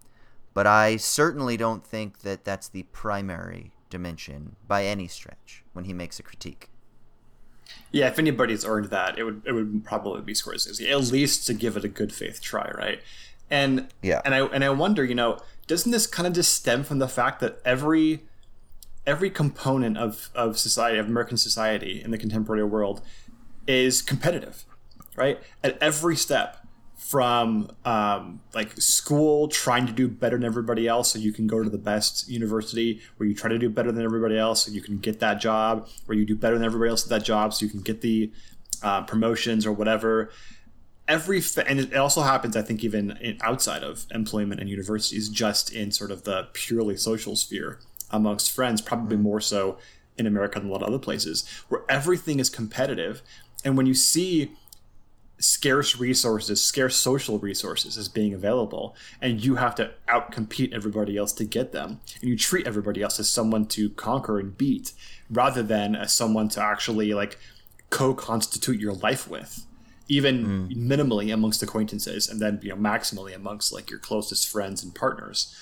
[0.55, 5.93] but I certainly don't think that that's the primary dimension by any stretch when he
[5.93, 6.71] makes a critique.
[7.91, 11.55] Yeah, if anybody's earned that, it would it would probably be Scorsese, at least to
[11.55, 13.01] give it a good faith try, right?
[13.51, 14.21] And Yeah.
[14.25, 17.09] and I and I wonder, you know, doesn't this kind of just stem from the
[17.09, 18.25] fact that every
[19.07, 23.01] every component of of society, of American society in the contemporary world,
[23.67, 24.65] is competitive,
[25.17, 25.41] right?
[25.63, 26.64] At every step,
[26.97, 31.63] from um, like school trying to do better than everybody else so you can go
[31.63, 34.81] to the best university where you try to do better than everybody else so you
[34.81, 37.65] can get that job where you do better than everybody else at that job so
[37.65, 38.31] you can get the
[38.83, 40.31] uh, promotions or whatever.
[41.07, 45.71] Every and it also happens i think even in, outside of employment and universities just
[45.71, 47.79] in sort of the purely social sphere
[48.11, 49.77] amongst friends probably more so
[50.17, 53.21] in america than a lot of other places where everything is competitive
[53.67, 54.53] and when you see
[55.45, 61.33] scarce resources, scarce social resources as being available, and you have to outcompete everybody else
[61.35, 62.01] to get them.
[62.23, 64.95] And you treat everybody else as someone to conquer and beat
[65.31, 67.39] rather than as someone to actually like
[67.91, 69.67] co-constitute your life with,
[70.09, 70.77] even mm.
[70.77, 75.55] minimally amongst acquaintances, and then you know maximally amongst like your closest friends and partners.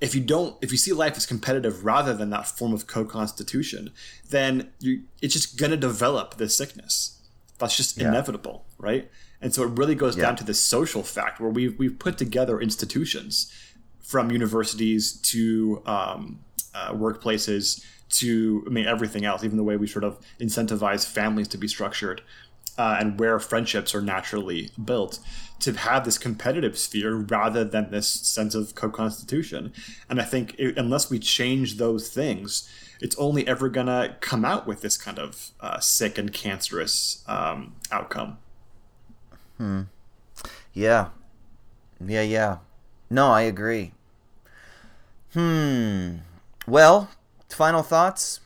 [0.00, 3.92] If you don't, if you see life as competitive rather than that form of co-constitution,
[4.30, 7.17] then you it's just gonna develop this sickness.
[7.58, 9.10] That's just inevitable, right?
[9.40, 10.24] And so it really goes Yeah.
[10.26, 13.52] down to this social fact where we've we've put together institutions
[14.00, 16.40] from universities to um,
[16.74, 21.48] uh, workplaces to I mean everything else, even the way we sort of incentivize families
[21.48, 22.22] to be structured
[22.78, 25.18] uh, and where friendships are naturally built
[25.60, 29.72] to have this competitive sphere rather than this sense of co-constitution.
[30.08, 32.68] And I think it, unless we change those things,
[33.00, 37.76] it's only ever gonna come out with this kind of uh, sick and cancerous um,
[37.90, 38.38] outcome.
[40.72, 41.08] Yeah.
[42.04, 42.58] Yeah, yeah.
[43.10, 43.92] No, I agree.
[45.32, 46.16] Hmm.
[46.66, 47.10] Well,
[47.48, 48.40] final thoughts.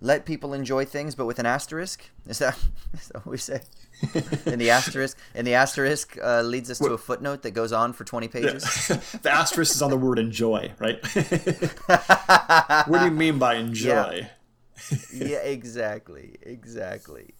[0.00, 2.10] Let people enjoy things, but with an asterisk.
[2.26, 2.58] Is that,
[2.94, 3.60] is that what we say?
[4.46, 7.92] And the asterisk, and the asterisk uh, leads us to a footnote that goes on
[7.92, 8.88] for twenty pages.
[9.22, 11.00] the asterisk is on the word enjoy, right?
[12.86, 14.28] what do you mean by enjoy?
[15.12, 17.34] yeah, exactly, exactly.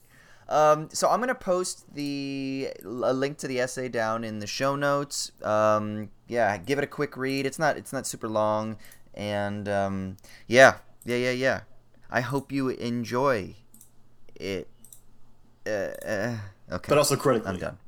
[0.48, 4.76] Um, so I'm gonna post the a link to the essay down in the show
[4.76, 5.32] notes.
[5.42, 7.46] Um, yeah, give it a quick read.
[7.46, 8.76] It's not it's not super long,
[9.14, 11.60] and um, yeah, yeah, yeah, yeah.
[12.10, 13.54] I hope you enjoy
[14.34, 14.68] it.
[15.66, 16.36] Uh, uh,
[16.72, 17.50] okay, But also critically.
[17.50, 17.78] I'm done.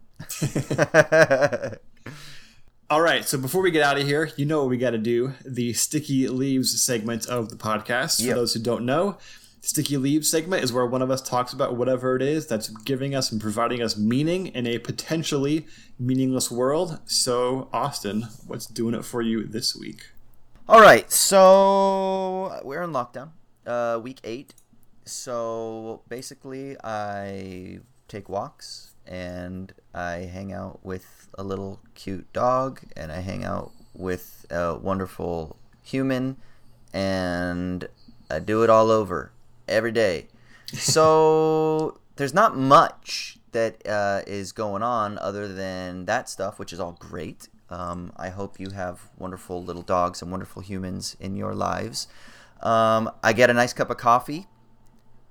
[2.91, 4.99] All right, so before we get out of here, you know what we got to
[4.99, 8.20] do the Sticky Leaves segment of the podcast.
[8.20, 8.28] Yep.
[8.28, 9.16] For those who don't know,
[9.62, 13.14] Sticky Leaves segment is where one of us talks about whatever it is that's giving
[13.14, 15.66] us and providing us meaning in a potentially
[15.99, 16.99] meaningless world.
[17.07, 20.09] So, Austin, what's doing it for you this week?
[20.68, 23.30] All right, so we're in lockdown,
[23.66, 24.55] uh, week eight.
[25.07, 27.80] So basically, I
[28.15, 33.73] take walks and I hang out with a little cute dog, and I hang out
[33.93, 36.37] with a wonderful human,
[36.93, 37.87] and
[38.31, 39.33] I do it all over
[39.69, 40.29] every day.
[40.73, 46.81] So there's not much that uh, is going on other than that stuff, which is
[46.81, 47.49] all great.
[47.71, 52.09] Um, I hope you have wonderful little dogs and wonderful humans in your lives.
[52.62, 54.47] Um, I get a nice cup of coffee.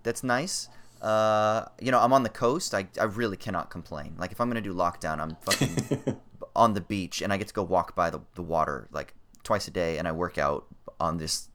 [0.03, 0.69] That's nice.
[1.03, 2.73] Uh, you know, I'm on the coast.
[2.73, 4.15] I, I really cannot complain.
[4.17, 6.17] Like, if I'm going to do lockdown, I'm fucking
[6.55, 9.67] on the beach and I get to go walk by the, the water like twice
[9.67, 10.65] a day and I work out
[10.99, 11.49] on this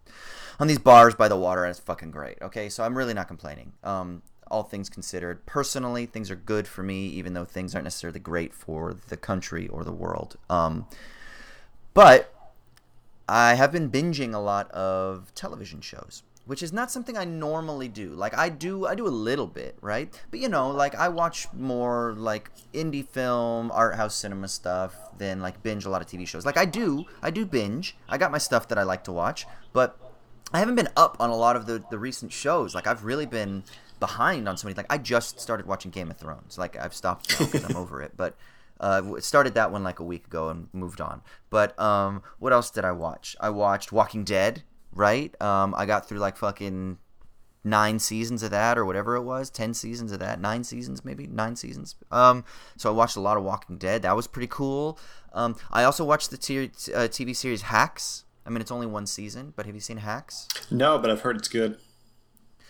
[0.60, 2.36] on these bars by the water and it's fucking great.
[2.42, 3.72] Okay, so I'm really not complaining.
[3.84, 8.18] Um, all things considered, personally, things are good for me, even though things aren't necessarily
[8.18, 10.36] great for the country or the world.
[10.50, 10.86] Um,
[11.94, 12.34] but
[13.28, 17.88] I have been binging a lot of television shows, which is not something I normally
[17.88, 18.08] do.
[18.14, 20.08] Like I do, I do a little bit, right?
[20.30, 25.42] But you know, like I watch more like indie film, art house cinema stuff than
[25.42, 26.46] like binge a lot of TV shows.
[26.46, 27.98] Like I do, I do binge.
[28.08, 30.00] I got my stuff that I like to watch, but
[30.50, 32.74] I haven't been up on a lot of the the recent shows.
[32.74, 33.62] Like I've really been
[34.00, 34.74] behind on so many.
[34.74, 36.56] Like I just started watching Game of Thrones.
[36.56, 38.34] Like I've stopped because I'm over it, but.
[38.80, 41.20] Uh, started that one like a week ago and moved on.
[41.50, 43.34] But um, what else did I watch?
[43.40, 44.62] I watched Walking Dead.
[44.92, 45.40] Right.
[45.40, 46.98] Um, I got through like fucking
[47.64, 49.50] nine seasons of that or whatever it was.
[49.50, 50.40] Ten seasons of that.
[50.40, 51.26] Nine seasons maybe.
[51.26, 51.96] Nine seasons.
[52.10, 52.44] Um,
[52.76, 54.02] so I watched a lot of Walking Dead.
[54.02, 54.98] That was pretty cool.
[55.32, 56.64] Um, I also watched the t-
[56.94, 58.24] uh, TV series Hacks.
[58.46, 60.48] I mean, it's only one season, but have you seen Hacks?
[60.70, 61.78] No, but I've heard it's good.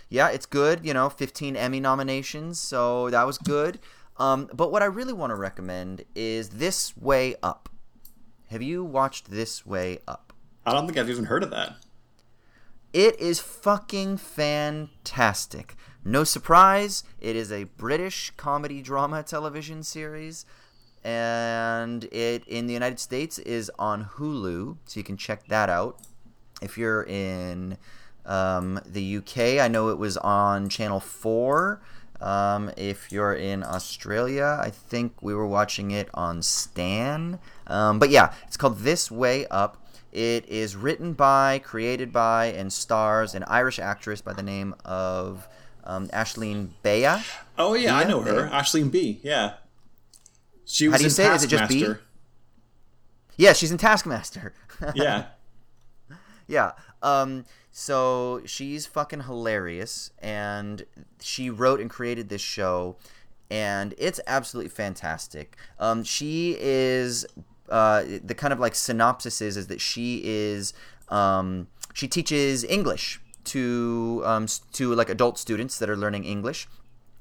[0.09, 0.85] yeah, it's good.
[0.85, 3.79] You know, 15 Emmy nominations, so that was good.
[4.17, 7.69] Um, but what I really want to recommend is This Way Up.
[8.51, 10.33] Have you watched This Way Up?
[10.67, 11.77] I don't think I've even heard of that.
[12.93, 15.77] It is fucking fantastic.
[16.05, 20.47] No surprise, it is a British comedy drama television series.
[21.05, 26.01] And it in the United States is on Hulu, so you can check that out.
[26.61, 27.77] If you're in
[28.27, 31.81] um, the UK, I know it was on Channel 4.
[32.21, 37.39] Um, if you're in Australia, I think we were watching it on Stan.
[37.67, 39.77] Um, but yeah, it's called This Way Up.
[40.13, 45.47] It is written by, created by, and stars an Irish actress by the name of
[45.85, 47.23] um, Aisling Bea.
[47.59, 48.61] Oh yeah, I know her, yeah.
[48.61, 49.21] Aisling Bea.
[49.23, 49.55] Yeah,
[50.65, 51.35] she was do you in say it?
[51.35, 51.81] Is it just B?
[51.81, 52.03] Taskmaster.
[53.37, 54.53] Yeah, she's in Taskmaster.
[54.95, 55.27] yeah,
[56.47, 56.73] Yeah.
[57.03, 60.85] Um, so she's fucking hilarious, and
[61.21, 62.97] she wrote and created this show,
[63.51, 65.57] and it's absolutely fantastic.
[65.79, 67.25] Um, she is
[67.71, 70.73] uh, the kind of like synopsis is is that she is
[71.09, 76.69] um, she teaches English to um, to like adult students that are learning English,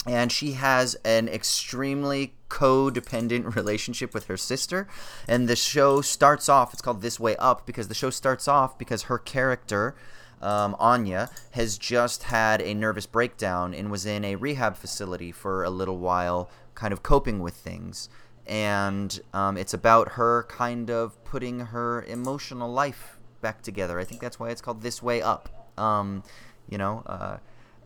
[0.06, 4.88] and she has an extremely codependent relationship with her sister.
[5.28, 6.74] And the show starts off.
[6.74, 9.96] It's called This Way Up because the show starts off because her character.
[10.40, 15.64] Um, Áine has just had a nervous breakdown and was in a rehab facility for
[15.64, 18.08] a little while, kind of coping with things.
[18.48, 24.00] And um, it's about her kind of putting her emotional life back together.
[24.00, 25.50] I think that's why it's called This Way Up.
[25.78, 26.24] Um,
[26.70, 27.38] you know, uh,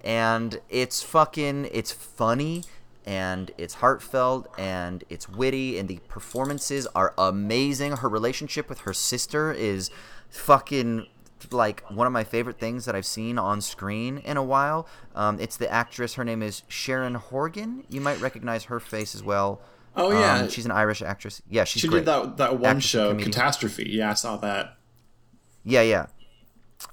[0.03, 2.63] and it's fucking, it's funny
[3.05, 7.93] and it's heartfelt and it's witty and the performances are amazing.
[7.97, 9.89] Her relationship with her sister is
[10.29, 11.07] fucking
[11.49, 14.87] like one of my favorite things that I've seen on screen in a while.
[15.15, 16.13] Um, it's the actress.
[16.13, 17.83] Her name is Sharon Horgan.
[17.89, 19.61] You might recognize her face as well.
[19.95, 20.39] Oh, yeah.
[20.41, 21.41] Um, she's an Irish actress.
[21.49, 21.99] Yeah, she's She great.
[21.99, 23.15] did that that one Actress show.
[23.15, 23.89] Catastrophe.
[23.89, 24.77] Yeah, I saw that.
[25.63, 26.05] Yeah, yeah.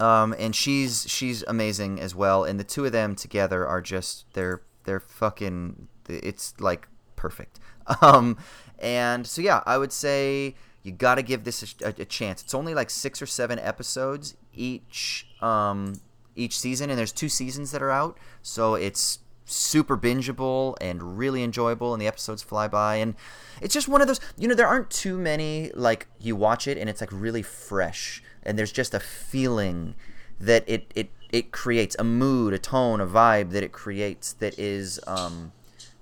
[0.00, 2.44] Um, and she's she's amazing as well.
[2.44, 5.88] And the two of them together are just they're they're fucking.
[6.08, 7.60] It's like perfect.
[8.02, 8.36] Um,
[8.80, 12.42] and so yeah, I would say you got to give this a, a, a chance.
[12.42, 15.94] It's only like six or seven episodes each um,
[16.36, 19.20] each season, and there's two seasons that are out, so it's
[19.50, 23.14] super bingeable and really enjoyable, and the episodes fly by, and
[23.60, 24.20] it's just one of those.
[24.36, 28.22] You know, there aren't too many like you watch it and it's like really fresh,
[28.42, 29.94] and there's just a feeling
[30.40, 34.58] that it it it creates a mood, a tone, a vibe that it creates that
[34.58, 35.52] is um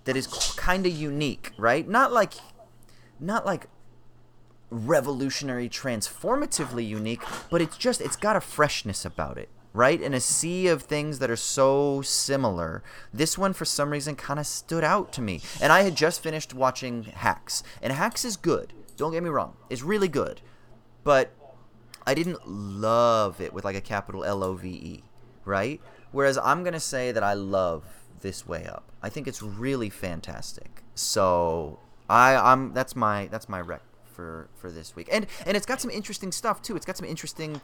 [0.05, 1.89] that is kind of unique, right?
[1.89, 2.35] Not like
[3.19, 3.69] not like
[4.69, 10.01] revolutionary transformatively unique but it's just it's got a freshness about it right?
[10.01, 12.83] In a sea of things that are so similar
[13.13, 15.43] this one for some reason kind of stood out to me.
[15.61, 17.63] And i had just finished watching hacks.
[17.83, 18.73] And hacks is good.
[18.97, 19.55] Don't get me wrong.
[19.69, 20.41] It's really good.
[21.05, 21.33] But
[22.07, 25.03] i didn't love it with like a capital l-o-v-e
[25.45, 25.81] right?
[26.11, 27.85] Whereas i'm gonna say that i love
[28.23, 28.91] this way up.
[29.03, 30.83] I think it's really fantastic.
[30.95, 31.79] So
[32.09, 35.09] i i'm that's my that's my rec for for this week.
[35.13, 36.77] And and it's got some interesting stuff too.
[36.77, 37.61] It's got some interesting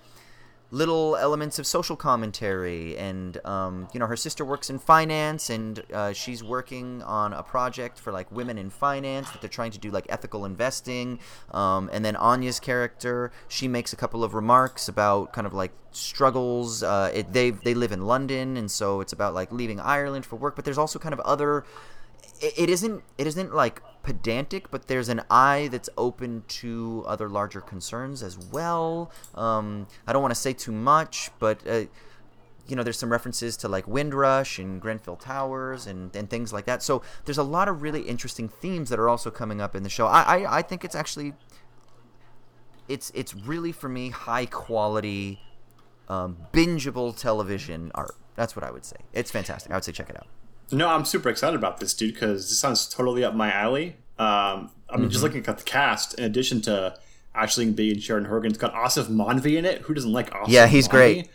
[0.72, 5.84] little elements of social commentary and um, you know her sister works in finance and
[5.92, 9.78] uh, she's working on a project for like women in finance that they're trying to
[9.78, 11.20] do like ethical investing.
[11.50, 15.72] Um, and then Áine's character she makes a couple of remarks about kind of like
[15.90, 20.24] struggles uh, it, they they live in london and so it's about like leaving ireland
[20.24, 21.66] for work but there's also kind of other
[22.40, 27.28] it, it isn't it isn't like pedantic, but there's an eye that's open to other
[27.28, 29.10] larger concerns as well.
[29.34, 31.84] Um, I don't want to say too much, but uh,
[32.66, 36.64] you know, there's some references to like Windrush and Grenfell Towers and, and things like
[36.66, 36.82] that.
[36.82, 39.90] So there's a lot of really interesting themes that are also coming up in the
[39.90, 40.06] show.
[40.06, 41.34] I I, I think it's actually
[42.88, 45.40] it's it's really for me high quality,
[46.08, 48.14] um, bingeable television art.
[48.34, 48.96] That's what I would say.
[49.12, 49.70] It's fantastic.
[49.72, 50.26] I would say check it out.
[50.72, 53.96] No, I'm super excited about this, dude, because this sounds totally up my alley.
[54.18, 55.08] Um, I mean, Mm-hmm.
[55.10, 56.96] just looking at the cast, in addition to
[57.34, 59.82] Aisling Bea and Sharon Horgan, it's got Aasif Mandvi in it.
[59.82, 60.48] Who doesn't like Aasif?
[60.48, 60.90] Yeah, he's Mandvi?
[60.90, 61.30] great.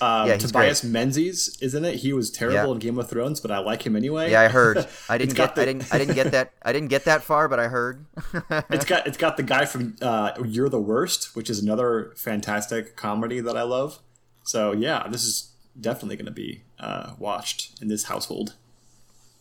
[0.00, 1.94] Um, Yeah, Tobias Menzies is in it.
[1.96, 2.72] He was terrible Yeah.
[2.72, 4.30] in Game of Thrones, but I like him anyway.
[4.32, 4.86] Yeah, I heard.
[5.08, 5.54] I didn't get.
[5.54, 5.94] the- I didn't.
[5.94, 6.52] I didn't get that.
[6.62, 8.04] I didn't get that far, but I heard.
[8.70, 12.96] It's got it's got the guy from uh, You're the Worst, which is another fantastic
[12.96, 14.00] comedy that I love.
[14.42, 18.54] So yeah, this is definitely going to be uh, watched in this household.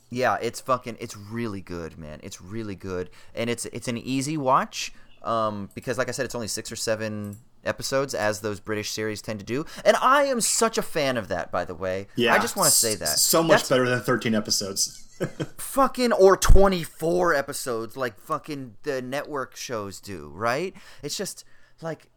[0.09, 0.97] yeah, it's fucking.
[0.99, 2.19] It's really good, man.
[2.23, 4.93] It's really good, and it's it's an easy watch.
[5.23, 9.21] Um, because like I said, it's only six or seven episodes, as those British series
[9.21, 11.51] tend to do, and I am such a fan of that.
[11.51, 14.01] By the way, Yeah, I just want to say that so much That's better than
[14.01, 14.99] 13 episodes.
[15.57, 20.73] fucking or 24 episodes like fucking the network shows do right
[21.03, 21.45] it's just
[21.81, 22.07] like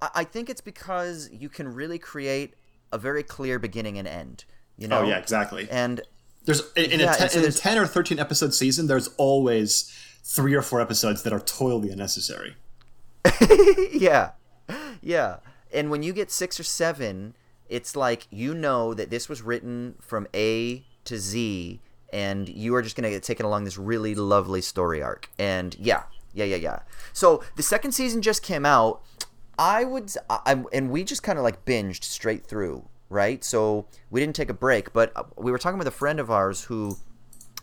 [0.00, 2.54] i, I think it's because you can really create
[2.94, 4.44] a very clear beginning and end
[4.76, 5.00] you oh, know?
[5.00, 5.68] oh yeah, exactly.
[5.70, 6.00] and
[6.44, 8.86] There's in, in, Yeah, a, ten, and so in a 10 or 13 episode season,
[8.86, 9.92] there's always
[10.22, 12.56] three or four episodes that are totally unnecessary.
[13.92, 14.30] yeah.
[15.00, 15.36] Yeah.
[15.72, 17.34] And when you get six or seven
[17.68, 21.80] it's like you know that this was written from a to z
[22.12, 25.28] and you are just going to get taken along this really lovely story arc.
[25.38, 26.04] And yeah.
[26.32, 26.78] Yeah yeah yeah.
[27.12, 29.02] So the second season just came out
[29.58, 33.44] i would I, and we just kind of like binged straight through right?
[33.44, 36.30] So we didn't take a break but uh, we were talking with a friend of
[36.30, 36.96] ours who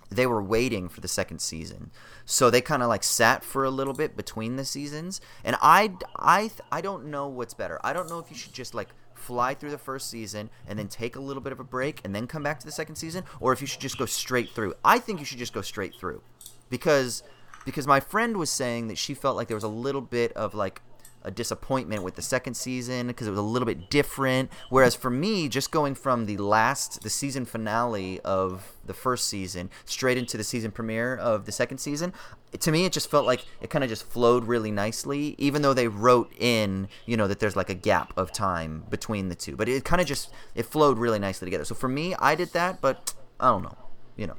[0.09, 1.91] they were waiting for the second season.
[2.25, 5.91] So they kind of like sat for a little bit between the seasons and i
[6.17, 7.79] i i don't know what's better.
[7.83, 10.87] I don't know if you should just like fly through the first season and then
[10.87, 13.23] take a little bit of a break and then come back to the second season
[13.39, 14.73] or if you should just go straight through.
[14.83, 16.21] I think you should just go straight through
[16.69, 17.23] because
[17.65, 20.53] because my friend was saying that she felt like there was a little bit of
[20.55, 20.81] like
[21.23, 24.49] a disappointment with the second season because it was a little bit different.
[24.69, 29.69] Whereas for me, just going from the last, the season finale of the first season
[29.85, 32.13] straight into the season premiere of the second season,
[32.59, 35.35] to me it just felt like it kind of just flowed really nicely.
[35.37, 39.29] Even though they wrote in, you know, that there's like a gap of time between
[39.29, 41.65] the two, but it kind of just it flowed really nicely together.
[41.65, 43.77] So for me, I did that, but I don't know,
[44.17, 44.35] you know,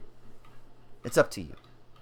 [1.05, 1.55] it's up to you.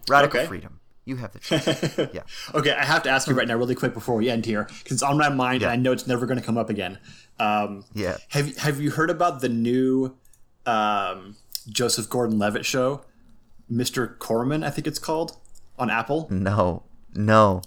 [0.09, 0.49] Radical Okay.
[0.49, 0.80] freedom.
[1.11, 1.99] You have the choice.
[2.15, 2.23] yeah.
[2.55, 4.93] Okay, I have to ask you right now, really quick, before we end here, because
[4.93, 7.01] it's on my mind, and I know it's never going to come up again.
[7.41, 8.19] Um, Yeah.
[8.29, 10.15] Have Have you heard about the new
[10.67, 11.35] um,
[11.69, 13.01] Joseph Gordon-Levitt show,
[13.69, 14.17] Mr.
[14.21, 14.63] Corman?
[14.63, 15.37] I think it's called
[15.81, 16.29] on Apple.
[16.31, 16.85] No.
[17.13, 17.63] No.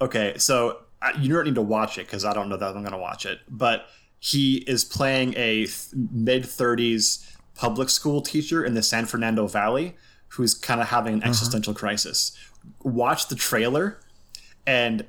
[0.00, 2.82] Okay, so uh, you don't need to watch it because I don't know that I'm
[2.82, 3.40] going to watch it.
[3.48, 3.86] But
[4.20, 9.96] he is playing a th- mid 30s public school teacher in the San Fernando Valley
[10.28, 12.36] who's kind of having an existential crisis.
[12.82, 13.98] Watch the trailer,
[14.66, 15.02] and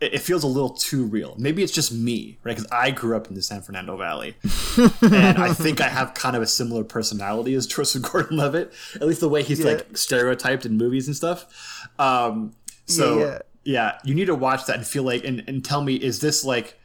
[0.00, 1.34] it, it feels a little too real.
[1.38, 2.56] Maybe it's just me, right?
[2.56, 4.34] Because I grew up in the San Fernando Valley,
[5.02, 9.20] and I think I have kind of a similar personality as Joseph Gordon-Levitt, at least
[9.20, 11.88] the way he's like stereotyped in movies and stuff.
[11.98, 12.54] Um,
[12.86, 13.38] so Yeah, yeah.
[13.64, 16.44] yeah, you need to watch that and feel like and, and tell me is this
[16.44, 16.76] like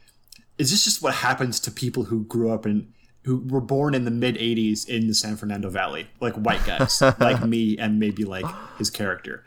[0.58, 2.92] is this just what happens to people who grew up in
[3.24, 7.02] who were born in the mid 80s in the San Fernando Valley, like white guys
[7.18, 8.46] like me and maybe like
[8.78, 9.44] his character.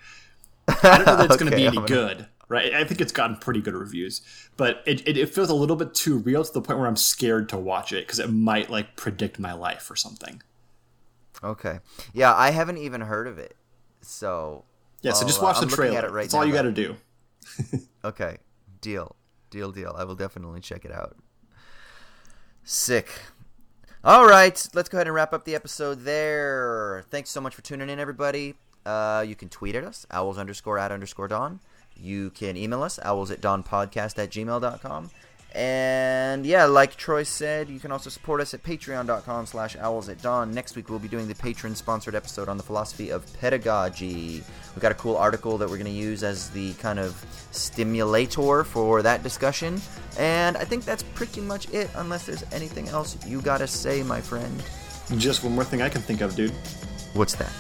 [0.84, 2.74] I don't know that it's going to be any gonna- good, right?
[2.74, 4.22] I think it's gotten pretty good reviews,
[4.58, 6.96] but it, it, it feels a little bit too real to the point where I'm
[6.96, 10.41] scared to watch it because it might like predict my life or something.
[11.44, 11.80] Okay.
[12.14, 13.56] Yeah, I haven't even heard of it.
[14.02, 14.66] So
[15.02, 15.98] Yeah, so I'll, just uh, watch I'm the trailer.
[15.98, 16.96] at it right That's all you got to do.
[18.04, 18.38] Okay.
[18.82, 19.16] Deal.
[19.50, 19.94] Deal, deal.
[19.98, 21.18] I will definitely check it out.
[22.64, 23.10] Sick.
[24.04, 24.66] All right.
[24.74, 27.04] Let's go ahead and wrap up the episode there.
[27.10, 28.56] Thanks so much for tuning in, everybody.
[28.90, 31.60] Uh, you can tweet at us, owls underscore at underscore dawn.
[31.95, 35.11] You can email us, owls at dawnpodcast at gmail.com.
[35.53, 40.22] And yeah, like Troy said, you can also support us at patreon.com slash owls at
[40.22, 40.53] dawn.
[40.53, 44.44] Next week, we'll be doing the patron sponsored episode on the philosophy of pedagogy.
[44.74, 47.14] We've got a cool article that we're going to use as the kind of
[47.52, 49.82] stimulator for that discussion.
[50.18, 54.02] And I think that's pretty much it, unless there's anything else you got to say,
[54.02, 54.64] my friend.
[55.18, 56.53] Just one more thing I can think of, dude.
[57.14, 57.52] What's that?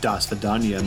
[0.00, 0.80] Das Vidania